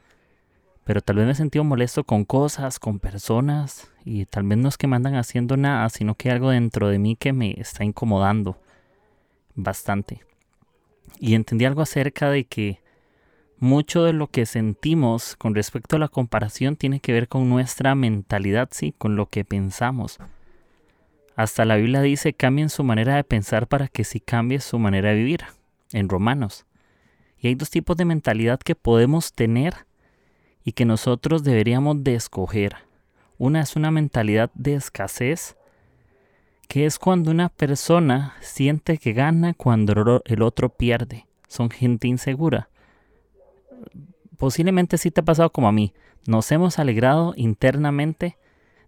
pero 0.86 1.02
tal 1.02 1.18
vez 1.18 1.26
me 1.26 1.32
he 1.32 1.36
sentido 1.36 1.64
molesto 1.64 2.04
con 2.04 2.26
cosas, 2.26 2.80
con 2.80 3.00
personas 3.00 3.92
y 4.06 4.26
tal 4.26 4.44
vez 4.44 4.60
no 4.60 4.70
es 4.70 4.78
que 4.78 4.88
me 4.88 4.96
andan 4.96 5.16
haciendo 5.16 5.58
nada, 5.58 5.90
sino 5.90 6.14
que 6.14 6.30
hay 6.30 6.36
algo 6.36 6.52
dentro 6.52 6.88
de 6.88 7.00
mí 7.00 7.16
que 7.16 7.34
me 7.34 7.60
está 7.60 7.84
incomodando 7.84 8.58
bastante. 9.56 10.22
Y 11.20 11.34
entendí 11.34 11.66
algo 11.66 11.82
acerca 11.82 12.30
de 12.30 12.46
que 12.46 12.80
mucho 13.58 14.04
de 14.04 14.14
lo 14.14 14.28
que 14.28 14.46
sentimos 14.46 15.36
con 15.36 15.56
respecto 15.56 15.96
a 15.96 16.00
la 16.00 16.08
comparación 16.08 16.76
tiene 16.76 17.00
que 17.00 17.14
ver 17.14 17.28
con 17.28 17.50
nuestra 17.50 17.96
mentalidad, 17.96 18.70
sí, 18.72 18.94
con 18.96 19.16
lo 19.16 19.26
que 19.26 19.44
pensamos. 19.44 20.20
Hasta 21.36 21.66
la 21.66 21.78
Biblia 21.78 22.02
dice 22.02 22.34
cambien 22.34 22.70
su 22.70 22.84
manera 22.84 23.16
de 23.16 23.24
pensar 23.24 23.68
para 23.68 23.88
que 23.88 24.04
sí 24.04 24.20
cambie 24.20 24.60
su 24.60 24.78
manera 24.78 25.10
de 25.10 25.16
vivir, 25.16 25.46
en 25.94 26.10
Romanos. 26.10 26.68
Y 27.40 27.48
hay 27.48 27.56
dos 27.56 27.72
tipos 27.72 27.98
de 27.98 28.06
mentalidad 28.06 28.60
que 28.60 28.76
podemos 28.76 29.34
tener 29.34 29.74
y 30.66 30.74
que 30.74 30.84
nosotros 30.84 31.44
deberíamos 31.44 32.04
de 32.04 32.16
escoger. 32.16 32.76
Una 33.38 33.62
es 33.62 33.78
una 33.78 33.92
mentalidad 33.92 34.52
de 34.54 34.76
escasez, 34.76 35.56
que 36.68 36.86
es 36.86 37.00
cuando 37.00 37.32
una 37.32 37.48
persona 37.48 38.36
siente 38.42 38.98
que 38.98 39.14
gana 39.14 39.54
cuando 39.54 40.22
el 40.26 40.42
otro 40.42 40.70
pierde. 40.70 41.26
Son 41.48 41.70
gente 41.70 42.10
insegura 42.10 42.68
posiblemente 44.36 44.98
sí 44.98 45.12
te 45.12 45.22
ha 45.22 45.26
pasado 45.26 45.52
como 45.52 45.68
a 45.68 45.72
mí. 45.72 45.94
Nos 46.28 46.52
hemos 46.52 46.80
alegrado 46.80 47.34
internamente 47.36 48.38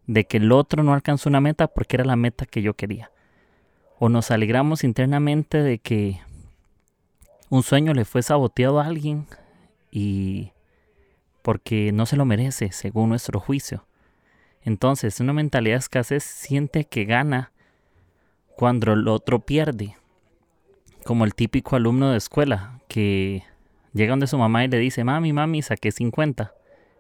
de 0.06 0.26
que 0.26 0.38
el 0.38 0.52
otro 0.52 0.84
no 0.84 0.94
alcanzó 0.94 1.30
una 1.30 1.42
meta 1.42 1.68
porque 1.68 1.98
era 1.98 2.06
la 2.06 2.16
meta 2.16 2.46
que 2.46 2.62
yo 2.62 2.74
quería. 2.74 3.12
O 4.00 4.10
nos 4.10 4.32
alegramos 4.32 4.84
internamente 4.84 5.64
de 5.64 5.80
que 5.80 6.20
un 7.50 7.64
sueño 7.64 7.94
le 7.94 8.06
fue 8.06 8.22
saboteado 8.22 8.80
a 8.80 8.86
alguien 8.86 9.26
y 9.92 10.52
porque 11.48 11.94
no 11.94 12.06
se 12.06 12.18
lo 12.18 12.26
merece 12.26 12.74
según 12.74 13.08
nuestro 13.08 13.40
juicio. 13.40 13.86
Entonces, 14.64 15.22
una 15.22 15.32
mentalidad 15.32 15.76
de 15.76 15.80
escasez 15.80 16.26
siente 16.26 16.84
que 16.84 17.06
gana 17.06 17.54
cuando 18.58 18.92
el 18.92 19.08
otro 19.08 19.40
pierde. 19.40 19.96
Como 21.06 21.24
el 21.24 21.34
típico 21.36 21.78
alumno 21.78 22.12
de 22.12 22.18
escuela 22.18 22.82
que 22.90 23.44
Llega 23.94 24.10
donde 24.10 24.28
su 24.28 24.38
mamá 24.38 24.66
y 24.66 24.68
le 24.68 24.78
dice, 24.78 25.06
mami, 25.06 25.32
mami, 25.32 25.62
saqué 25.62 25.94
50. 25.94 26.54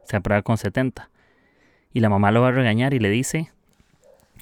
Se 0.06 0.16
aprueba 0.16 0.42
con 0.44 0.58
70. 0.58 1.10
Y 1.92 2.00
la 2.00 2.08
mamá 2.08 2.32
lo 2.32 2.40
va 2.40 2.48
a 2.48 2.52
regañar 2.52 2.94
y 2.94 3.00
le 3.00 3.10
dice, 3.10 3.52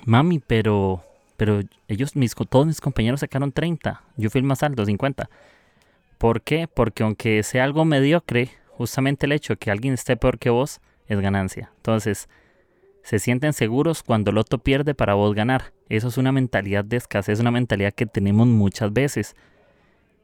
mami, 0.05 0.37
pero, 0.37 1.03
pero 1.35 1.61
ellos, 1.87 2.15
mis, 2.15 2.35
todos 2.35 2.67
mis 2.67 2.79
compañeros 2.79 3.21
sacaron 3.21 3.51
30. 3.51 4.03
Yo 4.17 4.29
fui 4.29 4.37
el 4.37 4.45
más 4.45 4.61
alto, 4.61 4.85
50. 4.85 5.31
¿Por 6.19 6.43
qué? 6.43 6.67
Porque 6.67 7.01
aunque 7.01 7.41
sea 7.41 7.63
algo 7.63 7.85
mediocre, 7.85 8.51
justamente 8.77 9.25
el 9.25 9.31
hecho 9.31 9.53
de 9.53 9.57
que 9.57 9.71
alguien 9.71 9.93
esté 9.93 10.17
peor 10.17 10.37
que 10.37 10.49
vos 10.49 10.81
es 11.07 11.19
ganancia. 11.19 11.71
Entonces, 11.77 12.29
se 13.03 13.19
sienten 13.19 13.53
seguros 13.53 14.03
cuando 14.03 14.31
el 14.31 14.37
otro 14.37 14.59
pierde 14.59 14.95
para 14.95 15.13
vos 15.13 15.35
ganar. 15.35 15.73
Eso 15.89 16.07
es 16.07 16.17
una 16.17 16.31
mentalidad 16.31 16.83
de 16.83 16.97
escasez, 16.97 17.39
una 17.39 17.51
mentalidad 17.51 17.93
que 17.93 18.05
tenemos 18.05 18.47
muchas 18.47 18.91
veces. 18.91 19.35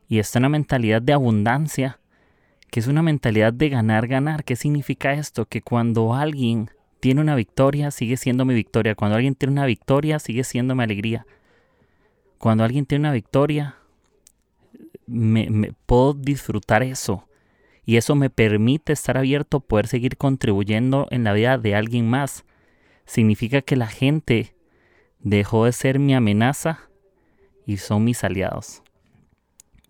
Y 0.08 0.20
esta 0.20 0.38
es 0.38 0.41
una 0.41 0.50
mentalidad 0.50 1.01
de 1.01 1.13
abundancia 1.13 2.00
que 2.72 2.79
es 2.79 2.88
una 2.88 3.03
mentalidad 3.03 3.51
de 3.53 3.70
ganar, 3.70 4.08
ganar. 4.08 4.46
¿Qué 4.46 4.55
significa 4.55 5.13
esto? 5.13 5.46
Que 5.46 5.62
cuando 5.62 6.13
alguien 6.13 6.70
tiene 7.01 7.20
una 7.20 7.36
victoria, 7.36 7.91
sigue 7.91 8.15
siendo 8.15 8.46
mi 8.46 8.53
victoria. 8.53 8.96
Cuando 8.96 9.17
alguien 9.17 9.36
tiene 9.36 9.51
una 9.51 9.65
victoria, 9.65 10.20
sigue 10.20 10.46
siendo 10.46 10.74
mi 10.74 10.84
alegría. 10.84 11.25
Cuando 12.38 12.63
alguien 12.63 12.86
tiene 12.86 13.01
una 13.01 13.12
victoria, 13.12 13.75
me, 15.05 15.74
puedo 15.86 16.13
disfrutar 16.13 16.81
eso. 16.81 17.27
Y 17.86 17.98
eso 17.98 18.16
me 18.16 18.30
permite 18.30 18.94
estar 18.94 19.18
abierto, 19.18 19.60
poder 19.60 19.88
seguir 19.88 20.18
contribuyendo 20.18 21.08
en 21.12 21.24
la 21.24 21.34
vida 21.34 21.58
de 21.58 21.76
alguien 21.76 22.10
más. 22.10 22.46
Significa 23.06 23.62
que 23.62 23.76
la 23.76 23.88
gente 23.88 24.56
dejó 25.20 25.66
de 25.66 25.72
ser 25.72 26.00
mi 26.00 26.14
amenaza 26.14 26.90
y 27.66 27.78
son 27.78 28.04
mis 28.04 28.24
aliados. 28.24 28.84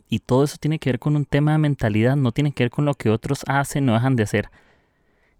Y 0.08 0.20
todo 0.20 0.44
eso 0.44 0.58
tiene 0.60 0.80
que 0.80 0.90
ver 0.90 1.00
con 1.00 1.16
un 1.16 1.26
tema 1.26 1.54
de 1.54 1.58
mentalidad, 1.58 2.16
no 2.16 2.32
tiene 2.32 2.52
que 2.52 2.66
ver 2.66 2.72
con 2.72 2.86
lo 2.86 2.96
que 2.96 3.10
otros 3.10 3.44
hacen 3.48 3.88
o 3.90 3.94
dejan 3.94 4.16
de 4.16 4.24
hacer. 4.24 4.50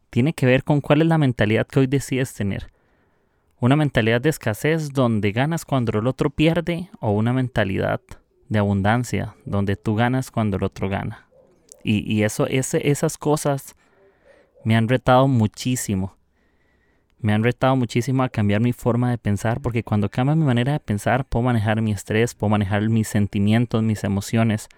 Tiene 0.10 0.34
que 0.34 0.46
ver 0.46 0.64
con 0.64 0.82
cuál 0.82 1.02
es 1.02 1.08
la 1.08 1.18
mentalidad 1.18 1.68
que 1.68 1.80
hoy 1.80 1.88
decides 1.88 2.34
tener. 2.34 2.72
Una 3.60 3.76
mentalidad 3.76 4.22
de 4.22 4.30
escasez 4.30 4.92
donde 4.92 5.32
ganas 5.32 5.66
cuando 5.66 6.00
el 6.00 6.08
otro 6.08 6.30
pierde 6.30 6.90
o 7.00 7.12
una 7.12 7.34
mentalidad 7.34 8.02
de 8.50 8.60
abundancia 8.60 9.36
donde 9.46 9.76
tú 9.76 9.96
ganas 9.96 10.32
cuando 10.32 10.58
el 10.58 10.64
otro 10.64 10.90
gana. 10.90 11.28
Y, 11.84 12.24
eso, 12.24 12.48
esas 12.48 13.18
cosas 13.18 13.76
me 14.64 14.76
han 14.76 14.88
retado 14.88 15.28
muchísimo. 15.28 16.16
Me 17.20 17.34
han 17.34 17.44
retado 17.44 17.76
muchísimo 17.76 18.24
a 18.24 18.30
cambiar 18.30 18.62
mi 18.62 18.74
forma 18.74 19.12
de 19.12 19.18
pensar, 19.18 19.62
porque 19.62 19.84
cuando 19.84 20.10
cambia 20.10 20.36
mi 20.36 20.44
manera 20.44 20.74
de 20.74 20.80
pensar, 20.80 21.26
puedo 21.26 21.44
manejar 21.44 21.82
mi 21.82 21.92
estrés, 21.92 22.34
puedo 22.34 22.50
manejar 22.50 22.88
mis 22.90 23.08
sentimientos, 23.08 23.84
mis 23.84 24.04
emociones, 24.04 24.70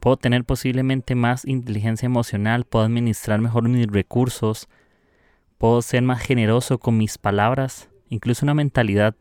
puedo 0.00 0.16
tener 0.16 0.44
posiblemente 0.44 1.14
más 1.14 1.44
inteligencia 1.44 2.06
emocional, 2.06 2.64
puedo 2.64 2.84
administrar 2.84 3.40
mejor 3.40 3.68
mis 3.68 3.86
recursos, 3.86 4.68
puedo 5.58 5.80
ser 5.82 6.02
más 6.02 6.20
generoso 6.22 6.78
con 6.78 6.96
mis 6.96 7.18
palabras, 7.18 7.88
incluso 8.08 8.44
una 8.44 8.54
mentalidad 8.54 9.14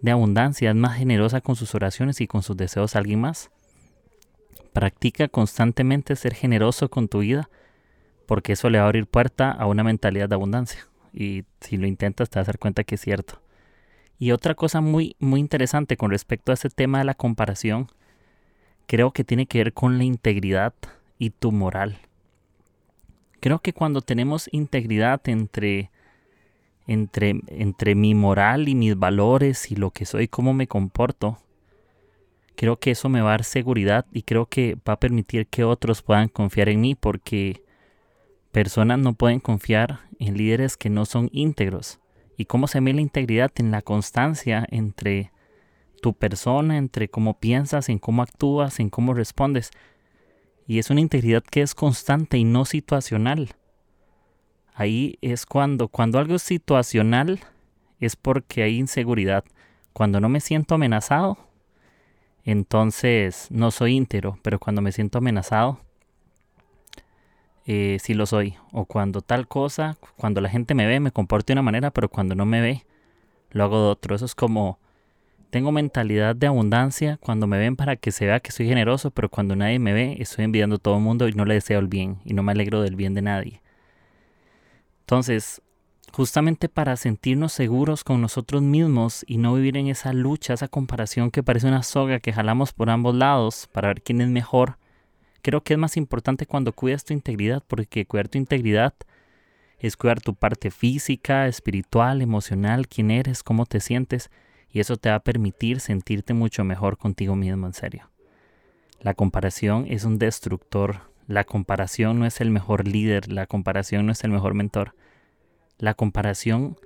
de 0.00 0.10
abundancia 0.10 0.72
más 0.74 0.96
generosa 0.96 1.40
con 1.40 1.56
sus 1.56 1.74
oraciones 1.74 2.20
y 2.20 2.26
con 2.26 2.42
sus 2.42 2.56
deseos. 2.56 2.94
A 2.94 2.98
alguien 2.98 3.20
más. 3.20 3.50
Practica 4.72 5.28
constantemente 5.28 6.16
ser 6.16 6.34
generoso 6.34 6.88
con 6.88 7.08
tu 7.08 7.20
vida 7.20 7.48
porque 8.28 8.52
eso 8.52 8.68
le 8.68 8.78
va 8.78 8.84
a 8.84 8.88
abrir 8.88 9.06
puerta 9.06 9.50
a 9.50 9.66
una 9.66 9.82
mentalidad 9.82 10.28
de 10.28 10.34
abundancia. 10.34 10.86
Y 11.14 11.44
si 11.62 11.78
lo 11.78 11.86
intentas 11.86 12.28
te 12.28 12.38
vas 12.38 12.46
a 12.46 12.52
dar 12.52 12.58
cuenta 12.58 12.84
que 12.84 12.96
es 12.96 13.00
cierto. 13.00 13.40
Y 14.18 14.32
otra 14.32 14.54
cosa 14.54 14.82
muy, 14.82 15.16
muy 15.18 15.40
interesante 15.40 15.96
con 15.96 16.10
respecto 16.10 16.52
a 16.52 16.54
ese 16.54 16.68
tema 16.68 16.98
de 16.98 17.06
la 17.06 17.14
comparación, 17.14 17.88
creo 18.86 19.12
que 19.12 19.24
tiene 19.24 19.46
que 19.46 19.58
ver 19.58 19.72
con 19.72 19.96
la 19.96 20.04
integridad 20.04 20.74
y 21.18 21.30
tu 21.30 21.52
moral. 21.52 21.98
Creo 23.40 23.60
que 23.60 23.72
cuando 23.72 24.02
tenemos 24.02 24.50
integridad 24.52 25.26
entre, 25.26 25.90
entre, 26.86 27.40
entre 27.46 27.94
mi 27.94 28.14
moral 28.14 28.68
y 28.68 28.74
mis 28.74 28.98
valores 28.98 29.70
y 29.70 29.76
lo 29.76 29.90
que 29.90 30.04
soy, 30.04 30.28
cómo 30.28 30.52
me 30.52 30.66
comporto, 30.66 31.38
creo 32.58 32.80
que 32.80 32.90
eso 32.90 33.08
me 33.08 33.20
va 33.20 33.28
a 33.28 33.30
dar 33.34 33.44
seguridad 33.44 34.04
y 34.12 34.22
creo 34.22 34.46
que 34.46 34.76
va 34.86 34.94
a 34.94 34.98
permitir 34.98 35.46
que 35.46 35.62
otros 35.62 36.02
puedan 36.02 36.26
confiar 36.26 36.68
en 36.68 36.80
mí 36.80 36.96
porque 36.96 37.62
personas 38.50 38.98
no 38.98 39.12
pueden 39.12 39.38
confiar 39.38 40.00
en 40.18 40.36
líderes 40.36 40.76
que 40.76 40.90
no 40.90 41.04
son 41.04 41.30
íntegros. 41.32 42.00
¿Y 42.36 42.46
cómo 42.46 42.66
se 42.66 42.80
ve 42.80 42.92
la 42.92 43.00
integridad? 43.00 43.52
En 43.54 43.70
la 43.70 43.80
constancia 43.80 44.66
entre 44.72 45.30
tu 46.02 46.14
persona, 46.14 46.78
entre 46.78 47.08
cómo 47.08 47.38
piensas, 47.38 47.88
en 47.88 48.00
cómo 48.00 48.22
actúas, 48.22 48.80
en 48.80 48.90
cómo 48.90 49.14
respondes. 49.14 49.70
Y 50.66 50.80
es 50.80 50.90
una 50.90 51.00
integridad 51.00 51.44
que 51.44 51.62
es 51.62 51.76
constante 51.76 52.38
y 52.38 52.44
no 52.44 52.64
situacional. 52.64 53.54
Ahí 54.74 55.16
es 55.20 55.46
cuando, 55.46 55.86
cuando 55.86 56.18
algo 56.18 56.34
es 56.34 56.42
situacional, 56.42 57.38
es 58.00 58.16
porque 58.16 58.64
hay 58.64 58.78
inseguridad. 58.78 59.44
Cuando 59.92 60.18
no 60.18 60.28
me 60.28 60.40
siento 60.40 60.74
amenazado, 60.74 61.47
entonces 62.50 63.48
no 63.50 63.70
soy 63.70 63.94
íntegro, 63.94 64.38
pero 64.42 64.58
cuando 64.58 64.80
me 64.80 64.90
siento 64.90 65.18
amenazado, 65.18 65.80
eh, 67.66 67.98
sí 68.00 68.14
lo 68.14 68.24
soy. 68.24 68.54
O 68.72 68.86
cuando 68.86 69.20
tal 69.20 69.46
cosa, 69.46 69.98
cuando 70.16 70.40
la 70.40 70.48
gente 70.48 70.74
me 70.74 70.86
ve, 70.86 70.98
me 70.98 71.12
comporto 71.12 71.48
de 71.48 71.52
una 71.52 71.62
manera, 71.62 71.90
pero 71.90 72.08
cuando 72.08 72.34
no 72.34 72.46
me 72.46 72.62
ve, 72.62 72.86
lo 73.50 73.64
hago 73.64 73.82
de 73.82 73.88
otro. 73.90 74.16
Eso 74.16 74.24
es 74.24 74.34
como, 74.34 74.78
tengo 75.50 75.72
mentalidad 75.72 76.34
de 76.34 76.46
abundancia 76.46 77.18
cuando 77.20 77.46
me 77.46 77.58
ven 77.58 77.76
para 77.76 77.96
que 77.96 78.12
se 78.12 78.24
vea 78.24 78.40
que 78.40 78.50
soy 78.50 78.66
generoso, 78.66 79.10
pero 79.10 79.28
cuando 79.28 79.54
nadie 79.54 79.78
me 79.78 79.92
ve, 79.92 80.16
estoy 80.18 80.46
envidiando 80.46 80.76
a 80.76 80.78
todo 80.78 80.96
el 80.96 81.02
mundo 81.02 81.28
y 81.28 81.32
no 81.32 81.44
le 81.44 81.52
deseo 81.52 81.78
el 81.80 81.88
bien 81.88 82.16
y 82.24 82.32
no 82.32 82.42
me 82.42 82.52
alegro 82.52 82.80
del 82.80 82.96
bien 82.96 83.12
de 83.12 83.20
nadie. 83.20 83.60
Entonces, 85.00 85.60
justamente 86.18 86.68
para 86.68 86.96
sentirnos 86.96 87.52
seguros 87.52 88.02
con 88.02 88.20
nosotros 88.20 88.60
mismos 88.60 89.24
y 89.28 89.38
no 89.38 89.54
vivir 89.54 89.76
en 89.76 89.86
esa 89.86 90.12
lucha, 90.12 90.52
esa 90.52 90.66
comparación 90.66 91.30
que 91.30 91.44
parece 91.44 91.68
una 91.68 91.84
soga 91.84 92.18
que 92.18 92.32
jalamos 92.32 92.72
por 92.72 92.90
ambos 92.90 93.14
lados 93.14 93.68
para 93.70 93.86
ver 93.86 94.02
quién 94.02 94.20
es 94.20 94.28
mejor, 94.28 94.78
creo 95.42 95.62
que 95.62 95.74
es 95.74 95.78
más 95.78 95.96
importante 95.96 96.44
cuando 96.44 96.72
cuidas 96.72 97.04
tu 97.04 97.14
integridad, 97.14 97.62
porque 97.64 98.04
cuidar 98.04 98.26
tu 98.26 98.36
integridad 98.36 98.94
es 99.78 99.96
cuidar 99.96 100.20
tu 100.20 100.34
parte 100.34 100.72
física, 100.72 101.46
espiritual, 101.46 102.20
emocional, 102.20 102.88
quién 102.88 103.12
eres, 103.12 103.44
cómo 103.44 103.64
te 103.64 103.78
sientes, 103.78 104.28
y 104.72 104.80
eso 104.80 104.96
te 104.96 105.10
va 105.10 105.14
a 105.14 105.22
permitir 105.22 105.78
sentirte 105.78 106.34
mucho 106.34 106.64
mejor 106.64 106.98
contigo 106.98 107.36
mismo, 107.36 107.68
en 107.68 107.74
serio. 107.74 108.10
La 109.00 109.14
comparación 109.14 109.86
es 109.88 110.02
un 110.02 110.18
destructor, 110.18 111.12
la 111.28 111.44
comparación 111.44 112.18
no 112.18 112.26
es 112.26 112.40
el 112.40 112.50
mejor 112.50 112.88
líder, 112.88 113.30
la 113.30 113.46
comparación 113.46 114.04
no 114.04 114.10
es 114.10 114.24
el 114.24 114.32
mejor 114.32 114.54
mentor 114.54 114.96
la 115.78 115.94
comparación 115.94 116.76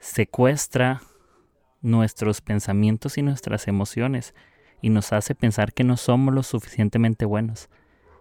secuestra 0.00 1.02
nuestros 1.82 2.40
pensamientos 2.40 3.16
y 3.16 3.22
nuestras 3.22 3.68
emociones 3.68 4.34
y 4.82 4.90
nos 4.90 5.12
hace 5.12 5.34
pensar 5.34 5.72
que 5.72 5.84
no 5.84 5.96
somos 5.96 6.34
lo 6.34 6.42
suficientemente 6.42 7.24
buenos. 7.24 7.68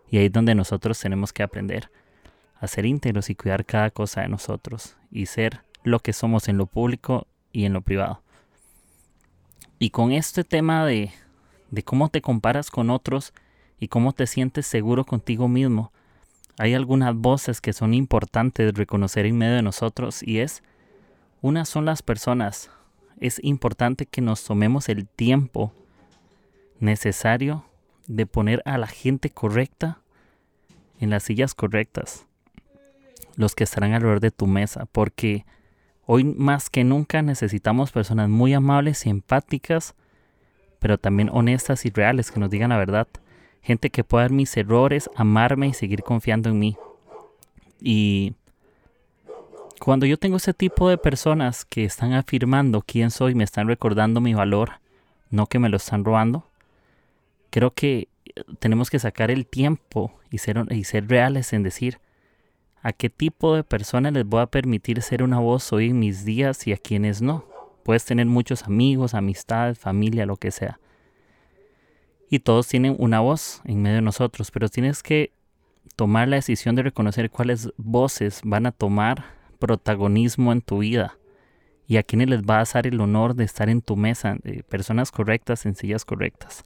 Y 0.09 0.17
ahí 0.17 0.25
es 0.25 0.31
donde 0.31 0.55
nosotros 0.55 0.99
tenemos 0.99 1.33
que 1.33 1.43
aprender 1.43 1.91
a 2.59 2.67
ser 2.67 2.85
íntegros 2.85 3.29
y 3.29 3.35
cuidar 3.35 3.65
cada 3.65 3.89
cosa 3.89 4.21
de 4.21 4.27
nosotros 4.27 4.97
y 5.11 5.25
ser 5.25 5.61
lo 5.83 5.99
que 5.99 6.13
somos 6.13 6.47
en 6.47 6.57
lo 6.57 6.65
público 6.65 7.27
y 7.51 7.65
en 7.65 7.73
lo 7.73 7.81
privado. 7.81 8.21
Y 9.77 9.91
con 9.91 10.11
este 10.11 10.43
tema 10.43 10.85
de, 10.85 11.11
de 11.71 11.83
cómo 11.83 12.09
te 12.09 12.21
comparas 12.21 12.69
con 12.69 12.89
otros 12.89 13.33
y 13.79 13.87
cómo 13.87 14.11
te 14.11 14.27
sientes 14.27 14.67
seguro 14.67 15.05
contigo 15.05 15.47
mismo, 15.47 15.93
hay 16.59 16.73
algunas 16.73 17.15
voces 17.15 17.61
que 17.61 17.71
son 17.71 17.93
importantes 17.93 18.73
reconocer 18.73 19.25
en 19.25 19.37
medio 19.37 19.55
de 19.55 19.61
nosotros 19.61 20.21
y 20.21 20.39
es, 20.39 20.61
una 21.41 21.63
son 21.63 21.85
las 21.85 22.01
personas. 22.01 22.69
Es 23.21 23.39
importante 23.45 24.05
que 24.05 24.19
nos 24.19 24.43
tomemos 24.43 24.89
el 24.89 25.07
tiempo 25.07 25.73
necesario 26.81 27.63
de 28.07 28.25
poner 28.25 28.61
a 28.65 28.77
la 28.77 28.87
gente 28.87 29.29
correcta 29.29 30.01
en 30.99 31.09
las 31.11 31.23
sillas 31.23 31.55
correctas, 31.55 32.27
los 33.37 33.55
que 33.55 33.63
estarán 33.63 33.93
alrededor 33.93 34.19
de 34.19 34.31
tu 34.31 34.45
mesa, 34.45 34.85
porque 34.91 35.45
hoy 36.05 36.25
más 36.25 36.69
que 36.69 36.83
nunca 36.83 37.21
necesitamos 37.21 37.93
personas 37.93 38.27
muy 38.27 38.53
amables 38.53 39.05
y 39.05 39.09
empáticas, 39.09 39.95
pero 40.79 40.97
también 40.97 41.29
honestas 41.31 41.85
y 41.85 41.89
reales 41.89 42.31
que 42.31 42.41
nos 42.41 42.49
digan 42.49 42.71
la 42.71 42.77
verdad 42.77 43.07
gente 43.61 43.89
que 43.89 44.03
pueda 44.03 44.25
ver 44.25 44.31
mis 44.31 44.55
errores, 44.57 45.09
amarme 45.15 45.67
y 45.67 45.73
seguir 45.73 46.03
confiando 46.03 46.49
en 46.49 46.59
mí. 46.59 46.77
Y 47.81 48.33
cuando 49.79 50.05
yo 50.05 50.17
tengo 50.17 50.37
ese 50.37 50.53
tipo 50.53 50.89
de 50.89 50.97
personas 50.97 51.65
que 51.65 51.85
están 51.85 52.13
afirmando 52.13 52.81
quién 52.81 53.11
soy, 53.11 53.35
me 53.35 53.43
están 53.43 53.67
recordando 53.67 54.21
mi 54.21 54.33
valor, 54.33 54.73
no 55.29 55.47
que 55.47 55.59
me 55.59 55.69
lo 55.69 55.77
están 55.77 56.03
robando, 56.03 56.45
creo 57.49 57.71
que 57.71 58.07
tenemos 58.59 58.89
que 58.89 58.99
sacar 58.99 59.31
el 59.31 59.45
tiempo 59.45 60.13
y 60.31 60.37
ser, 60.39 60.65
y 60.71 60.83
ser 60.83 61.07
reales 61.07 61.53
en 61.53 61.63
decir 61.63 61.99
a 62.81 62.93
qué 62.93 63.09
tipo 63.09 63.55
de 63.55 63.63
personas 63.63 64.13
les 64.13 64.25
voy 64.25 64.41
a 64.41 64.45
permitir 64.47 65.01
ser 65.01 65.23
una 65.23 65.39
voz 65.39 65.71
hoy 65.73 65.89
en 65.89 65.99
mis 65.99 66.23
días 66.23 66.65
y 66.67 66.73
a 66.73 66.77
quienes 66.77 67.21
no. 67.21 67.45
Puedes 67.83 68.05
tener 68.05 68.25
muchos 68.25 68.63
amigos, 68.63 69.13
amistades, 69.13 69.79
familia, 69.79 70.25
lo 70.25 70.37
que 70.37 70.51
sea 70.51 70.79
y 72.29 72.39
todos 72.39 72.67
tienen 72.67 72.95
una 72.99 73.19
voz 73.19 73.61
en 73.65 73.81
medio 73.81 73.97
de 73.97 74.01
nosotros, 74.01 74.51
pero 74.51 74.69
tienes 74.69 75.01
que 75.01 75.33
tomar 75.95 76.27
la 76.27 76.35
decisión 76.35 76.75
de 76.75 76.83
reconocer 76.83 77.29
cuáles 77.29 77.71
voces 77.77 78.41
van 78.43 78.65
a 78.65 78.71
tomar 78.71 79.25
protagonismo 79.59 80.51
en 80.51 80.61
tu 80.61 80.79
vida 80.79 81.17
y 81.87 81.97
a 81.97 82.03
quienes 82.03 82.29
les 82.29 82.43
va 82.43 82.59
a 82.59 82.65
dar 82.71 82.85
el 82.85 83.01
honor 83.01 83.35
de 83.35 83.43
estar 83.43 83.67
en 83.67 83.81
tu 83.81 83.95
mesa, 83.95 84.37
personas 84.69 85.11
correctas, 85.11 85.61
sencillas 85.61 86.05
correctas. 86.05 86.63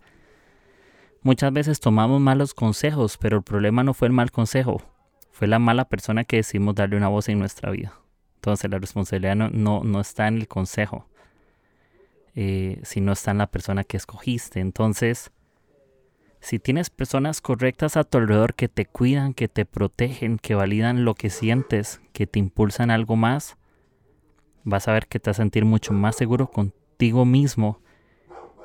Muchas 1.22 1.54
veces 1.54 1.80
tomamos 1.80 2.20
malos 2.20 2.54
consejos, 2.54 3.18
pero 3.18 3.38
el 3.38 3.44
problema 3.44 3.84
no 3.84 3.94
fue 3.94 4.10
el 4.10 4.14
mal 4.14 4.32
consejo, 4.32 4.82
fue 5.32 5.48
la 5.48 5.60
mala 5.60 5.86
persona 5.86 6.26
que 6.26 6.36
decidimos 6.36 6.76
darle 6.76 6.98
una 6.98 7.08
voz 7.08 7.30
en 7.30 7.40
nuestra 7.40 7.72
vida. 7.72 7.94
Entonces 8.36 8.70
la 8.70 8.78
responsabilidad 8.78 9.36
no, 9.38 9.84
no, 9.84 10.02
está 10.02 10.28
en 10.28 10.36
el 10.36 10.50
consejo, 10.50 11.08
eh, 12.36 12.82
sino 12.84 13.14
está 13.14 13.32
en 13.32 13.38
la 13.38 13.48
persona 13.48 13.86
que 13.86 13.96
escogiste. 13.96 14.60
Entonces, 14.60 15.32
si 16.44 16.60
tienes 16.60 16.90
personas 16.90 17.40
correctas 17.40 17.96
a 17.96 18.04
tu 18.04 18.18
alrededor 18.18 18.54
que 18.54 18.68
te 18.68 18.86
cuidan, 18.86 19.34
que 19.34 19.48
te 19.48 19.64
protegen, 19.64 20.38
que 20.38 20.56
validan 20.56 21.06
lo 21.06 21.16
que 21.16 21.30
sientes, 21.30 22.02
que 22.12 22.28
te 22.28 22.38
impulsan 22.38 22.92
algo 22.92 23.16
más, 23.16 23.56
vas 24.66 24.90
a 24.90 24.92
ver 24.92 25.08
que 25.08 25.22
te 25.22 25.30
vas 25.30 25.40
a 25.40 25.44
sentir 25.44 25.64
mucho 25.64 25.94
más 25.94 26.18
seguro 26.18 26.48
contigo 26.48 27.24
mismo 27.24 27.80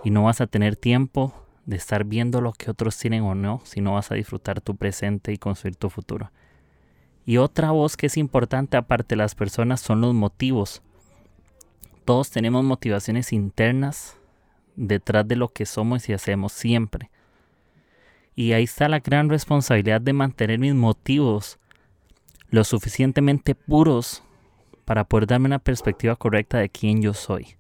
y 0.03 0.11
no 0.11 0.25
vas 0.25 0.41
a 0.41 0.49
tener 0.49 0.75
tiempo 0.75 1.33
de 1.67 1.77
estar 1.77 2.03
viendo 2.03 2.41
lo 2.41 2.53
que 2.53 2.69
otros 2.69 2.99
tienen 2.99 3.23
o 3.23 3.37
no, 3.37 3.61
sino 3.63 3.95
vas 3.95 4.11
a 4.11 4.17
disfrutar 4.17 4.61
tu 4.61 4.75
presente 4.75 5.33
y 5.33 5.39
construir 5.39 5.77
tu 5.77 5.89
futuro. 5.89 6.33
Y 7.25 7.37
otra 7.37 7.71
voz 7.71 7.97
que 7.97 8.07
es 8.07 8.17
importante 8.17 8.77
aparte 8.77 9.15
de 9.15 9.19
las 9.19 9.37
personas 9.37 9.81
son 9.81 10.01
los 10.01 10.15
motivos. 10.15 10.83
Todos 12.05 12.33
tenemos 12.33 12.65
motivaciones 12.65 13.33
internas 13.33 14.17
detrás 14.75 15.29
de 15.29 15.37
lo 15.37 15.51
que 15.51 15.65
somos 15.65 16.09
y 16.09 16.13
hacemos 16.13 16.53
siempre. 16.53 17.13
Y 18.39 18.53
ahí 18.53 18.63
está 18.63 18.89
la 18.89 19.01
gran 19.01 19.29
responsabilidad 19.29 20.01
de 20.01 20.13
mantener 20.13 20.61
mis 20.61 20.73
motivos 20.73 21.59
lo 22.51 22.63
suficientemente 22.63 23.57
puros 23.57 24.23
para 24.85 25.03
poder 25.03 25.27
darme 25.27 25.47
una 25.47 25.59
perspectiva 25.59 26.15
correcta 26.15 26.59
de 26.59 26.69
quién 26.69 27.03
yo 27.03 27.15
soy. 27.15 27.57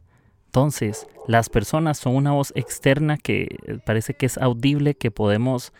Entonces, 0.46 1.08
las 1.26 1.48
personas 1.48 1.98
son 1.98 2.14
una 2.14 2.30
voz 2.30 2.52
externa 2.54 3.16
que 3.18 3.80
parece 3.84 4.14
que 4.14 4.26
es 4.26 4.38
audible, 4.38 4.94
que 4.94 5.10
podemos 5.10 5.72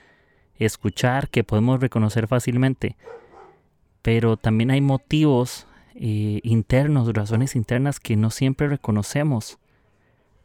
escuchar, 0.56 1.28
que 1.28 1.44
podemos 1.44 1.78
reconocer 1.78 2.26
fácilmente. 2.26 2.96
Pero 4.02 4.36
también 4.36 4.72
hay 4.72 4.80
motivos 4.80 5.68
eh, 5.94 6.40
internos, 6.42 7.12
razones 7.12 7.54
internas 7.54 8.00
que 8.00 8.16
no 8.16 8.30
siempre 8.30 8.66
reconocemos. 8.66 9.60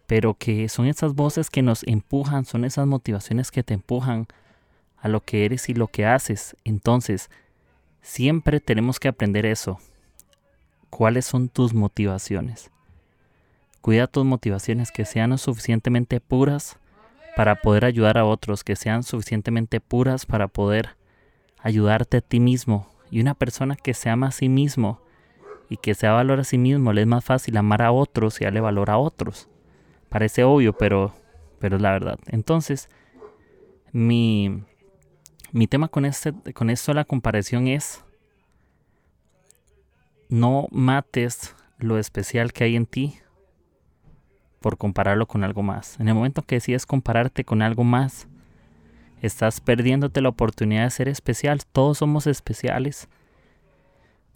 Pero 0.05 0.35
que 0.35 0.69
son 0.69 0.85
esas 0.85 1.15
voces 1.15 1.49
que 1.49 1.63
nos 1.63 1.81
empujan, 1.87 2.45
son 2.45 2.65
esas 2.65 2.85
motivaciones 2.85 3.49
que 3.49 3.63
te 3.63 3.73
empujan 3.73 4.27
a 5.03 5.09
lo 5.09 5.19
que 5.19 5.43
eres 5.43 5.67
y 5.67 5.73
lo 5.73 5.87
que 5.87 6.05
haces. 6.05 6.55
Entonces, 6.63 7.29
siempre 8.01 8.61
tenemos 8.61 9.01
que 9.01 9.09
aprender 9.09 9.45
eso. 9.45 9.77
¿Cuáles 10.89 11.25
son 11.25 11.49
tus 11.49 11.73
motivaciones? 11.73 12.71
Cuida 13.81 14.07
tus 14.07 14.23
motivaciones 14.23 14.91
que 14.91 15.03
sean 15.03 15.37
suficientemente 15.37 16.21
puras 16.21 16.77
para 17.35 17.55
poder 17.61 17.83
ayudar 17.83 18.17
a 18.17 18.23
otros, 18.23 18.63
que 18.63 18.77
sean 18.77 19.03
suficientemente 19.03 19.81
puras 19.81 20.25
para 20.25 20.47
poder 20.47 20.95
ayudarte 21.59 22.17
a 22.17 22.21
ti 22.21 22.39
mismo 22.39 22.87
Y 23.11 23.19
una 23.19 23.33
persona 23.33 23.75
que 23.75 23.93
se 23.93 24.09
ama 24.09 24.27
a 24.27 24.31
sí 24.31 24.47
mismo 24.47 25.01
y 25.69 25.75
que 25.77 25.95
se 25.95 26.07
valora 26.07 26.43
a 26.43 26.45
sí 26.45 26.57
mismo, 26.57 26.93
le 26.93 27.01
es 27.01 27.07
más 27.07 27.25
fácil 27.25 27.57
amar 27.57 27.81
a 27.81 27.91
otros 27.91 28.39
y 28.39 28.45
darle 28.45 28.61
valor 28.61 28.89
a 28.89 28.97
otros. 28.97 29.49
Parece 30.07 30.45
obvio, 30.45 30.71
pero, 30.71 31.13
pero 31.59 31.75
es 31.75 31.81
la 31.81 31.91
verdad. 31.91 32.19
Entonces, 32.27 32.87
mi, 33.91 34.63
mi 35.53 35.67
tema 35.67 35.87
con, 35.87 36.03
este, 36.03 36.33
con 36.53 36.69
esto 36.69 36.91
de 36.91 36.95
la 36.95 37.05
comparación 37.05 37.67
es 37.67 38.03
no 40.27 40.67
mates 40.71 41.55
lo 41.77 41.99
especial 41.99 42.51
que 42.51 42.63
hay 42.63 42.75
en 42.75 42.87
ti 42.87 43.19
por 44.59 44.77
compararlo 44.77 45.27
con 45.27 45.43
algo 45.43 45.61
más. 45.61 45.99
En 45.99 46.07
el 46.07 46.15
momento 46.15 46.41
que 46.41 46.55
decides 46.55 46.85
compararte 46.87 47.43
con 47.43 47.61
algo 47.61 47.83
más, 47.83 48.27
estás 49.21 49.61
perdiéndote 49.61 50.21
la 50.21 50.29
oportunidad 50.29 50.85
de 50.85 50.89
ser 50.89 51.07
especial. 51.07 51.61
Todos 51.71 51.99
somos 51.99 52.25
especiales. 52.25 53.07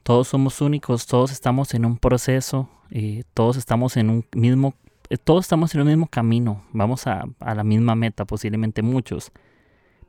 Todos 0.03 0.27
somos 0.27 0.61
únicos, 0.61 1.07
todos 1.07 1.31
estamos 1.31 1.73
en 1.73 1.83
un 1.83 1.97
proceso, 1.97 2.69
y 2.89 3.23
todos 3.33 3.57
estamos 3.57 3.97
en 3.97 4.09
un 4.09 4.25
mismo, 4.33 4.73
eh, 5.09 5.17
todos 5.17 5.43
estamos 5.43 5.75
en 5.75 5.85
mismo 5.85 6.07
camino, 6.07 6.63
vamos 6.71 7.07
a 7.07 7.25
la 7.41 7.63
misma 7.65 7.93
meta, 7.95 8.23
posiblemente 8.23 8.81
muchos, 8.81 9.33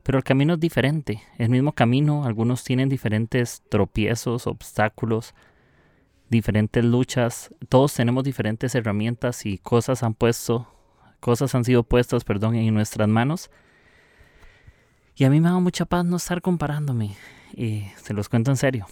pero 0.03 0.17
el 0.17 0.23
camino 0.23 0.53
es 0.53 0.59
diferente, 0.59 1.21
el 1.37 1.49
mismo 1.49 1.73
camino, 1.73 2.25
algunos 2.25 2.63
tienen 2.63 2.89
diferentes 2.89 3.63
tropiezos, 3.69 4.47
obstáculos, 4.47 5.33
diferentes 6.29 6.83
luchas, 6.85 7.53
todos 7.69 7.93
tenemos 7.93 8.23
diferentes 8.23 8.73
herramientas 8.75 9.45
y 9.45 9.57
cosas 9.57 10.03
han 10.03 10.13
puesto, 10.13 10.67
cosas 11.19 11.53
han 11.55 11.65
sido 11.65 11.83
puestas, 11.83 12.23
perdón, 12.23 12.55
en 12.55 12.73
nuestras 12.73 13.07
manos. 13.07 13.49
Y 15.15 15.25
a 15.25 15.29
mí 15.29 15.41
me 15.41 15.49
da 15.49 15.59
mucha 15.59 15.85
paz 15.85 16.05
no 16.05 16.17
estar 16.17 16.41
comparándome. 16.41 17.15
Y 17.53 17.85
se 18.01 18.13
los 18.13 18.29
cuento 18.29 18.51
en 18.51 18.57
serio. 18.57 18.87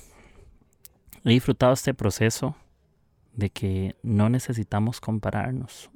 He 1.24 1.30
disfrutado 1.30 1.74
este 1.74 1.93
proceso 1.93 2.56
de 3.34 3.50
que 3.50 3.96
no 4.04 4.30
necesitamos 4.30 5.00
compararnos. 5.00 5.89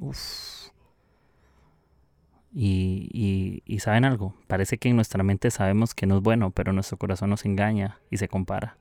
Y, 2.54 3.64
saben 3.80 4.06
algo, 4.06 4.36
parece 4.48 4.78
que 4.78 4.90
en 4.90 4.96
nuestra 4.96 5.24
mente 5.24 5.52
sabemos 5.52 5.96
que 5.96 6.06
no 6.06 6.18
es 6.18 6.22
bueno, 6.22 6.52
pero 6.52 6.74
nuestro 6.74 6.98
corazón 6.98 7.30
nos 7.30 7.46
engaña 7.46 8.00
y 8.10 8.18
se 8.18 8.28
compara. 8.28 8.78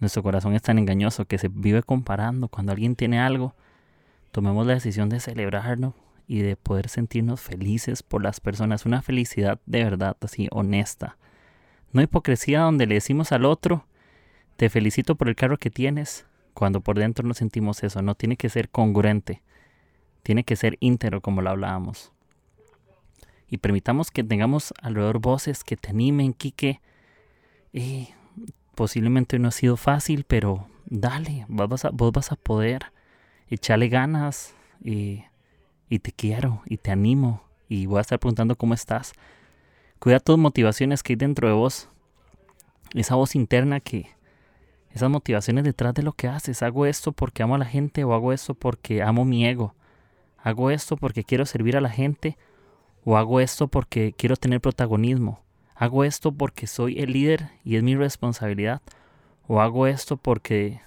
Nuestro 0.00 0.22
corazón 0.22 0.54
es 0.54 0.62
tan 0.62 0.78
engañoso 0.78 1.26
que 1.26 1.38
se 1.38 1.48
vive 1.48 1.82
comparando. 1.82 2.48
Cuando 2.48 2.72
alguien 2.72 2.96
tiene 2.96 3.20
algo, 3.20 3.54
tomemos 4.32 4.66
la 4.66 4.74
decisión 4.74 5.08
de 5.08 5.20
celebrarlo 5.20 5.94
y 6.26 6.40
de 6.40 6.56
poder 6.56 6.88
sentirnos 6.88 7.40
felices 7.40 8.02
por 8.02 8.22
las 8.22 8.40
personas. 8.40 8.86
Una 8.86 9.02
felicidad 9.02 9.60
de 9.66 9.84
verdad, 9.84 10.16
así, 10.20 10.48
honesta. 10.50 11.16
No 11.92 12.02
hipocresía 12.02 12.60
donde 12.60 12.86
le 12.86 12.94
decimos 12.94 13.32
al 13.32 13.44
otro, 13.44 13.84
te 14.56 14.70
felicito 14.70 15.14
por 15.14 15.28
el 15.28 15.36
carro 15.36 15.58
que 15.58 15.70
tienes, 15.70 16.26
cuando 16.54 16.80
por 16.80 16.98
dentro 16.98 17.26
no 17.26 17.34
sentimos 17.34 17.82
eso. 17.82 18.02
No 18.02 18.14
tiene 18.14 18.36
que 18.36 18.48
ser 18.48 18.68
congruente. 18.68 19.42
Tiene 20.22 20.44
que 20.44 20.56
ser 20.56 20.76
íntero 20.80 21.20
como 21.20 21.42
lo 21.42 21.50
hablábamos. 21.50 22.12
Y 23.50 23.58
permitamos 23.58 24.10
que 24.10 24.24
tengamos 24.24 24.72
alrededor 24.80 25.18
voces 25.18 25.64
que 25.64 25.76
te 25.76 25.90
animen, 25.90 26.32
Quique. 26.32 26.80
Y 27.72 28.08
posiblemente 28.74 29.38
no 29.38 29.48
ha 29.48 29.52
sido 29.52 29.76
fácil, 29.76 30.24
pero 30.24 30.68
dale, 30.86 31.44
vos 31.48 31.68
vas 31.68 31.84
a, 31.84 31.90
vos 31.90 32.12
vas 32.12 32.32
a 32.32 32.36
poder. 32.36 32.92
Echarle 33.48 33.88
ganas 33.88 34.54
y, 34.82 35.24
y 35.88 35.98
te 35.98 36.12
quiero 36.12 36.62
y 36.66 36.76
te 36.76 36.92
animo 36.92 37.42
y 37.68 37.86
voy 37.86 37.98
a 37.98 38.00
estar 38.02 38.18
preguntando 38.18 38.56
cómo 38.56 38.74
estás. 38.74 39.12
Cuida 39.98 40.20
tus 40.20 40.38
motivaciones 40.38 41.02
que 41.02 41.12
hay 41.12 41.16
dentro 41.16 41.48
de 41.48 41.54
vos. 41.54 41.88
Esa 42.94 43.16
voz 43.16 43.34
interna 43.34 43.80
que, 43.80 44.08
esas 44.92 45.10
motivaciones 45.10 45.64
detrás 45.64 45.94
de 45.94 46.02
lo 46.02 46.12
que 46.12 46.28
haces. 46.28 46.62
Hago 46.62 46.86
esto 46.86 47.12
porque 47.12 47.42
amo 47.42 47.54
a 47.54 47.58
la 47.58 47.64
gente 47.64 48.04
o 48.04 48.12
hago 48.12 48.32
esto 48.32 48.54
porque 48.54 49.02
amo 49.02 49.24
mi 49.24 49.46
ego. 49.46 49.74
Hago 50.38 50.70
esto 50.70 50.96
porque 50.96 51.22
quiero 51.22 51.46
servir 51.46 51.76
a 51.76 51.80
la 51.80 51.90
gente 51.90 52.38
o 53.04 53.16
hago 53.16 53.40
esto 53.40 53.68
porque 53.68 54.14
quiero 54.16 54.36
tener 54.36 54.60
protagonismo. 54.60 55.40
¿Hago 55.74 56.04
esto 56.04 56.32
porque 56.32 56.66
soy 56.66 56.98
el 56.98 57.12
líder 57.12 57.50
y 57.64 57.76
es 57.76 57.82
mi 57.82 57.96
responsabilidad? 57.96 58.82
¿O 59.46 59.60
hago 59.60 59.86
esto 59.86 60.16
porque 60.16 60.80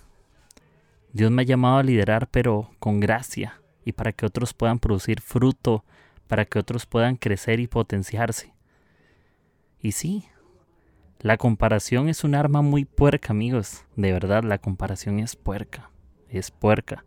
Dios 1.11 1.31
me 1.31 1.41
ha 1.41 1.45
llamado 1.45 1.77
a 1.77 1.83
liderar 1.83 2.27
pero 2.27 2.69
con 2.79 2.99
gracia 2.99 3.59
y 3.83 3.93
para 3.93 4.11
que 4.11 4.25
otros 4.25 4.53
puedan 4.53 4.79
producir 4.79 5.21
fruto, 5.21 5.83
para 6.27 6.45
que 6.45 6.59
otros 6.59 6.85
puedan 6.85 7.15
crecer 7.15 7.59
y 7.59 7.67
potenciarse? 7.67 8.53
Y 9.79 9.93
sí, 9.93 10.25
la 11.19 11.37
comparación 11.37 12.09
es 12.09 12.23
un 12.23 12.35
arma 12.35 12.61
muy 12.61 12.85
puerca, 12.85 13.31
amigos. 13.31 13.85
De 13.95 14.11
verdad, 14.11 14.43
la 14.43 14.57
comparación 14.57 15.19
es 15.19 15.35
puerca. 15.35 15.89
Es 16.29 16.51
puerca. 16.51 17.05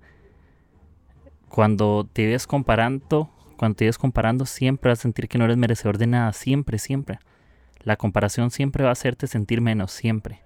Cuando 1.49 2.09
te 2.13 2.27
ves 2.27 2.47
comparando, 2.47 3.31
cuando 3.57 3.77
te 3.77 3.87
ves 3.87 3.99
comparando, 3.99 4.47
siempre 4.47 4.91
vas 4.91 5.01
a 5.01 5.03
sentir 5.03 5.29
que 5.29 5.39
no 5.39 5.45
eres 5.45 5.57
merecedor 5.57 5.99
de 5.99 6.07
nada. 6.07 6.33
Siempre, 6.33 6.79
siempre. 6.79 7.19
La 7.81 7.97
comparación 7.97 8.51
siempre 8.51 8.85
va 8.85 8.91
a 8.91 8.93
hacerte 8.93 9.27
sentir 9.27 9.61
menos, 9.61 9.93
siempre. 9.93 10.43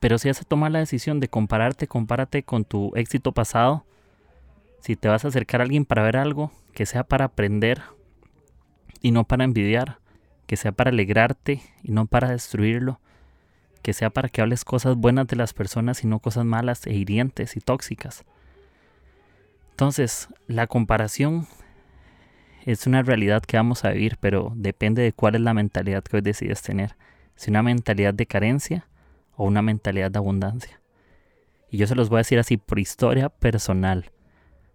Pero 0.00 0.18
si 0.18 0.28
vas 0.28 0.40
a 0.40 0.44
tomar 0.44 0.72
la 0.72 0.80
decisión 0.80 1.20
de 1.20 1.28
compararte, 1.28 1.86
compárate 1.86 2.42
con 2.42 2.64
tu 2.64 2.92
éxito 2.96 3.32
pasado. 3.32 3.84
Si 4.80 4.96
te 4.96 5.08
vas 5.08 5.24
a 5.24 5.28
acercar 5.28 5.60
a 5.60 5.64
alguien 5.64 5.84
para 5.84 6.02
ver 6.02 6.16
algo, 6.16 6.50
que 6.72 6.86
sea 6.86 7.04
para 7.04 7.26
aprender 7.26 7.82
y 9.00 9.12
no 9.12 9.24
para 9.24 9.44
envidiar, 9.44 9.98
que 10.46 10.56
sea 10.56 10.72
para 10.72 10.90
alegrarte 10.90 11.62
y 11.82 11.92
no 11.92 12.06
para 12.06 12.30
destruirlo, 12.30 13.00
que 13.82 13.92
sea 13.92 14.10
para 14.10 14.28
que 14.28 14.40
hables 14.40 14.64
cosas 14.64 14.96
buenas 14.96 15.26
de 15.26 15.36
las 15.36 15.52
personas 15.52 16.02
y 16.04 16.06
no 16.06 16.18
cosas 16.18 16.44
malas 16.44 16.86
e 16.86 16.94
hirientes 16.94 17.56
y 17.56 17.60
tóxicas. 17.60 18.24
Entonces, 19.72 20.28
la 20.46 20.66
comparación 20.66 21.48
es 22.64 22.86
una 22.86 23.02
realidad 23.02 23.42
que 23.42 23.56
vamos 23.56 23.84
a 23.84 23.90
vivir, 23.90 24.18
pero 24.20 24.52
depende 24.54 25.02
de 25.02 25.12
cuál 25.12 25.34
es 25.34 25.40
la 25.40 25.54
mentalidad 25.54 26.04
que 26.04 26.16
hoy 26.16 26.22
decides 26.22 26.62
tener. 26.62 26.94
Si 27.34 27.50
una 27.50 27.62
mentalidad 27.62 28.14
de 28.14 28.26
carencia 28.26 28.86
o 29.34 29.44
una 29.44 29.62
mentalidad 29.62 30.10
de 30.10 30.18
abundancia. 30.18 30.80
Y 31.70 31.78
yo 31.78 31.86
se 31.86 31.94
los 31.94 32.10
voy 32.10 32.18
a 32.18 32.20
decir 32.20 32.38
así 32.38 32.58
por 32.58 32.78
historia 32.78 33.30
personal. 33.30 34.12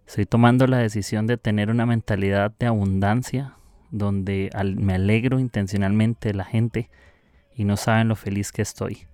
Estoy 0.06 0.26
tomando 0.26 0.66
la 0.66 0.78
decisión 0.78 1.26
de 1.26 1.36
tener 1.36 1.70
una 1.70 1.86
mentalidad 1.86 2.52
de 2.58 2.66
abundancia 2.66 3.54
donde 3.90 4.50
me 4.76 4.94
alegro 4.94 5.38
intencionalmente 5.38 6.30
de 6.30 6.34
la 6.34 6.44
gente 6.44 6.90
y 7.54 7.64
no 7.64 7.76
saben 7.76 8.08
lo 8.08 8.16
feliz 8.16 8.52
que 8.52 8.62
estoy. 8.62 9.06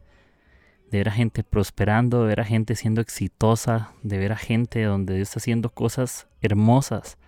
De 0.91 0.99
ver 0.99 1.09
a 1.09 1.13
gente 1.13 1.43
prosperando, 1.43 2.23
de 2.23 2.29
ver 2.29 2.41
a 2.41 2.45
gente 2.45 2.77
siendo 2.77 3.01
exitosa, 3.01 3.93
de 4.03 4.19
ver 4.19 4.33
a 4.33 4.37
gente 4.37 4.83
donde 4.83 5.15
Dios 5.15 5.29
está 5.29 5.41
haciendo 5.41 5.71
cosas 5.71 6.29
hermosas 6.41 7.19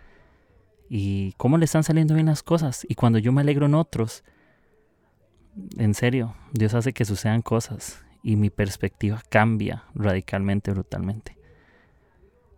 y 0.89 1.33
cómo 1.37 1.59
le 1.59 1.65
están 1.65 1.83
saliendo 1.83 2.15
bien 2.15 2.27
las 2.27 2.43
cosas. 2.43 2.87
Y 2.89 2.95
cuando 2.95 3.19
yo 3.19 3.33
me 3.33 3.41
alegro 3.41 3.67
en 3.67 3.75
otros, 3.75 4.25
en 5.79 5.95
serio, 5.95 6.35
Dios 6.53 6.75
hace 6.75 6.93
que 6.93 7.05
sucedan 7.05 7.43
cosas 7.43 8.05
y 8.23 8.37
mi 8.37 8.51
perspectiva 8.51 9.23
cambia 9.29 9.85
radicalmente, 9.95 10.71
brutalmente. 10.71 11.37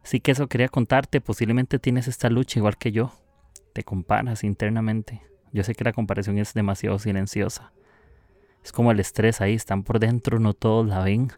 Así 0.02 0.20
que 0.20 0.32
eso 0.32 0.46
quería 0.48 0.68
contarte, 0.68 1.20
posiblemente 1.20 1.78
tienes 1.78 2.08
esta 2.08 2.30
lucha 2.30 2.58
igual 2.58 2.78
que 2.78 2.92
yo, 2.92 3.12
te 3.74 3.84
comparas 3.84 4.44
internamente. 4.44 5.22
Yo 5.52 5.62
sé 5.62 5.74
que 5.74 5.84
la 5.84 5.92
comparación 5.92 6.38
es 6.38 6.54
demasiado 6.54 6.98
silenciosa. 6.98 7.72
Es 8.68 8.72
como 8.72 8.92
el 8.92 9.00
estrés 9.00 9.40
ahí, 9.40 9.54
están 9.54 9.83
por 9.83 9.98
dentro, 9.98 10.38
no 10.38 10.52
todos 10.52 10.87
la 10.87 11.02
ven. 11.02 11.33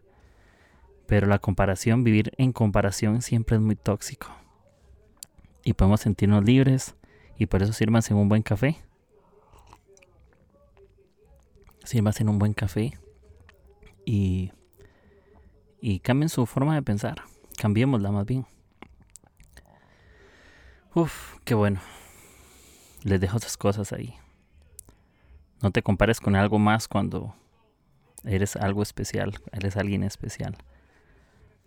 Pero 1.07 1.27
la 1.27 1.39
comparación, 1.39 2.03
vivir 2.03 2.33
en 2.35 2.51
comparación 2.51 3.21
siempre 3.21 3.55
es 3.55 3.61
muy 3.61 3.77
tóxico 3.77 4.27
y 5.63 5.71
podemos 5.71 6.01
sentirnos 6.01 6.43
libres 6.43 6.95
y 7.37 7.45
por 7.45 7.63
eso 7.63 7.71
sírvanse 7.71 8.11
en 8.11 8.19
un 8.19 8.27
buen 8.27 8.41
café. 8.41 8.81
Sírvanse 11.85 12.23
en 12.23 12.27
un 12.27 12.37
buen 12.37 12.51
café 12.51 12.99
y, 14.05 14.51
y 15.79 16.01
cambien 16.01 16.27
su 16.27 16.45
forma 16.45 16.75
de 16.75 16.81
pensar. 16.81 17.21
Cambiémosla 17.57 18.11
más 18.11 18.25
bien. 18.25 18.45
Uf, 20.93 21.37
qué 21.45 21.53
bueno. 21.53 21.79
Les 23.03 23.21
dejo 23.21 23.37
esas 23.37 23.55
cosas 23.55 23.93
ahí. 23.93 24.17
No 25.61 25.71
te 25.71 25.83
compares 25.83 26.19
con 26.19 26.35
algo 26.35 26.59
más 26.59 26.87
cuando 26.87 27.35
eres 28.23 28.55
algo 28.55 28.81
especial, 28.83 29.39
eres 29.51 29.77
alguien 29.77 30.03
especial. 30.03 30.57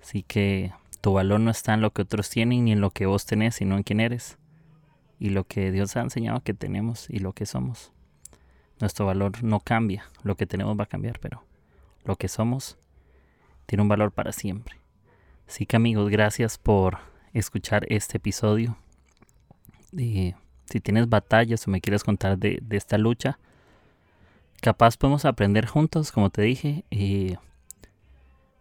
Así 0.03 0.23
que 0.23 0.73
tu 1.01 1.13
valor 1.13 1.41
no 1.41 1.51
está 1.51 1.75
en 1.75 1.81
lo 1.81 1.93
que 1.93 2.03
otros 2.03 2.29
tienen 2.31 2.65
ni 2.65 2.73
en 2.73 2.81
lo 2.81 2.91
que 2.91 3.07
vos 3.07 3.27
tenés, 3.27 3.57
sino 3.57 3.77
en 3.77 3.83
quién 3.83 4.01
eres 4.01 4.39
y 5.19 5.31
lo 5.31 5.45
que 5.45 5.71
Dios 5.71 5.97
ha 5.97 6.01
enseñado 6.01 6.41
que 6.41 6.55
tenemos 6.55 7.09
y 7.09 7.19
lo 7.19 7.33
que 7.33 7.47
somos. 7.47 7.93
Nuestro 8.81 9.07
valor 9.07 9.43
no 9.45 9.61
cambia, 9.61 10.05
lo 10.23 10.37
que 10.37 10.47
tenemos 10.47 10.79
va 10.79 10.85
a 10.85 10.89
cambiar, 10.89 11.21
pero 11.21 11.45
lo 12.05 12.17
que 12.17 12.29
somos 12.29 12.77
tiene 13.67 13.83
un 13.83 13.89
valor 13.89 14.13
para 14.13 14.33
siempre. 14.33 14.77
Así 15.49 15.67
que 15.67 15.77
amigos, 15.77 16.11
gracias 16.11 16.59
por 16.59 16.99
escuchar 17.33 17.87
este 17.89 18.17
episodio. 18.17 18.77
Y 19.93 20.35
si 20.67 20.81
tienes 20.81 21.09
batallas 21.09 21.67
o 21.67 21.71
me 21.71 21.81
quieres 21.81 22.03
contar 22.03 22.37
de, 22.39 22.59
de 22.61 22.77
esta 22.77 22.99
lucha, 22.99 23.39
capaz 24.65 24.97
podemos 24.97 25.27
aprender 25.27 25.67
juntos, 25.67 26.11
como 26.11 26.31
te 26.31 26.41
dije. 26.41 26.87
Y 26.91 27.37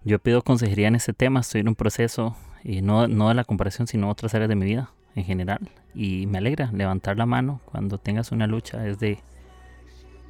yo 0.03 0.19
pido 0.19 0.41
consejería 0.41 0.89
en 0.89 0.95
este 0.95 1.13
tema, 1.13 1.39
estoy 1.39 1.61
en 1.61 1.69
un 1.69 1.75
proceso, 1.75 2.35
y 2.61 2.81
no, 2.81 3.07
no 3.07 3.29
de 3.29 3.35
la 3.35 3.45
comparación, 3.45 3.87
sino 3.87 4.09
otras 4.09 4.35
áreas 4.35 4.49
de 4.49 4.55
mi 4.55 4.65
vida 4.65 4.91
en 5.15 5.23
general. 5.23 5.69
Y 5.95 6.27
me 6.27 6.39
alegra 6.39 6.69
levantar 6.73 7.17
la 7.17 7.25
mano 7.25 7.61
cuando 7.63 7.99
tengas 7.99 8.33
una 8.33 8.47
lucha, 8.47 8.85
es 8.85 8.99
de, 8.99 9.19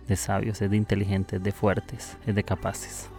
de 0.07 0.15
sabios, 0.15 0.61
es 0.61 0.69
de 0.69 0.77
inteligentes, 0.77 1.41
de 1.41 1.51
fuertes, 1.51 2.17
es 2.27 2.35
de 2.35 2.43
capaces. 2.43 3.09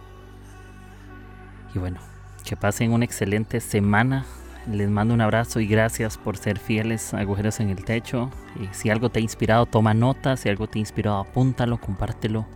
Y 1.73 1.79
bueno, 1.79 1.99
que 2.45 2.55
pasen 2.55 2.93
una 2.93 3.03
excelente 3.03 3.59
semana. 3.59 4.25
Les 4.71 4.89
mando 4.89 5.13
un 5.13 5.21
abrazo 5.21 5.59
y 5.59 5.67
gracias 5.67 6.17
por 6.17 6.37
ser 6.37 6.57
fieles 6.57 7.13
agujeros 7.13 7.59
en 7.59 7.69
el 7.69 7.85
techo. 7.85 8.31
Si 8.71 8.89
algo 8.89 9.09
te 9.09 9.19
ha 9.19 9.21
inspirado, 9.21 9.67
toma 9.67 9.93
nota. 9.93 10.37
Si 10.37 10.49
algo 10.49 10.67
te 10.67 10.79
ha 10.79 10.81
inspirado, 10.81 11.19
apúntalo, 11.19 11.79
compártelo. 11.79 12.47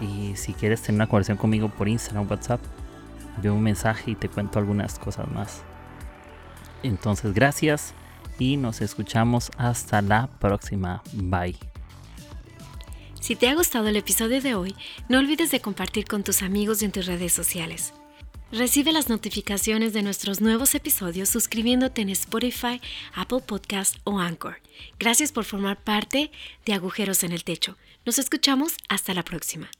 Y 0.00 0.34
si 0.36 0.54
quieres 0.54 0.80
tener 0.80 0.96
una 0.96 1.06
conversación 1.06 1.36
conmigo 1.36 1.68
por 1.68 1.88
Instagram, 1.88 2.28
WhatsApp, 2.30 2.62
veo 3.42 3.54
un 3.54 3.62
mensaje 3.62 4.12
y 4.12 4.14
te 4.14 4.28
cuento 4.28 4.58
algunas 4.58 4.98
cosas 4.98 5.30
más. 5.30 5.62
Entonces, 6.82 7.34
gracias 7.34 7.94
y 8.38 8.56
nos 8.56 8.80
escuchamos 8.80 9.50
hasta 9.58 10.00
la 10.00 10.28
próxima. 10.38 11.02
Bye. 11.12 11.58
Si 13.20 13.36
te 13.36 13.48
ha 13.48 13.54
gustado 13.54 13.86
el 13.88 13.96
episodio 13.96 14.40
de 14.40 14.54
hoy, 14.54 14.74
no 15.08 15.18
olvides 15.18 15.50
de 15.50 15.60
compartir 15.60 16.06
con 16.06 16.24
tus 16.24 16.42
amigos 16.42 16.82
y 16.82 16.86
en 16.86 16.92
tus 16.92 17.06
redes 17.06 17.32
sociales. 17.32 17.92
Recibe 18.52 18.92
las 18.92 19.08
notificaciones 19.08 19.94
de 19.94 20.02
nuestros 20.02 20.42
nuevos 20.42 20.74
episodios 20.74 21.30
suscribiéndote 21.30 22.02
en 22.02 22.10
Spotify, 22.10 22.82
Apple 23.14 23.40
Podcast 23.40 23.96
o 24.04 24.18
Anchor. 24.18 24.60
Gracias 24.98 25.32
por 25.32 25.44
formar 25.44 25.82
parte 25.82 26.30
de 26.66 26.74
Agujeros 26.74 27.24
en 27.24 27.32
el 27.32 27.44
Techo. 27.44 27.78
Nos 28.04 28.18
escuchamos 28.18 28.74
hasta 28.90 29.14
la 29.14 29.22
próxima. 29.22 29.70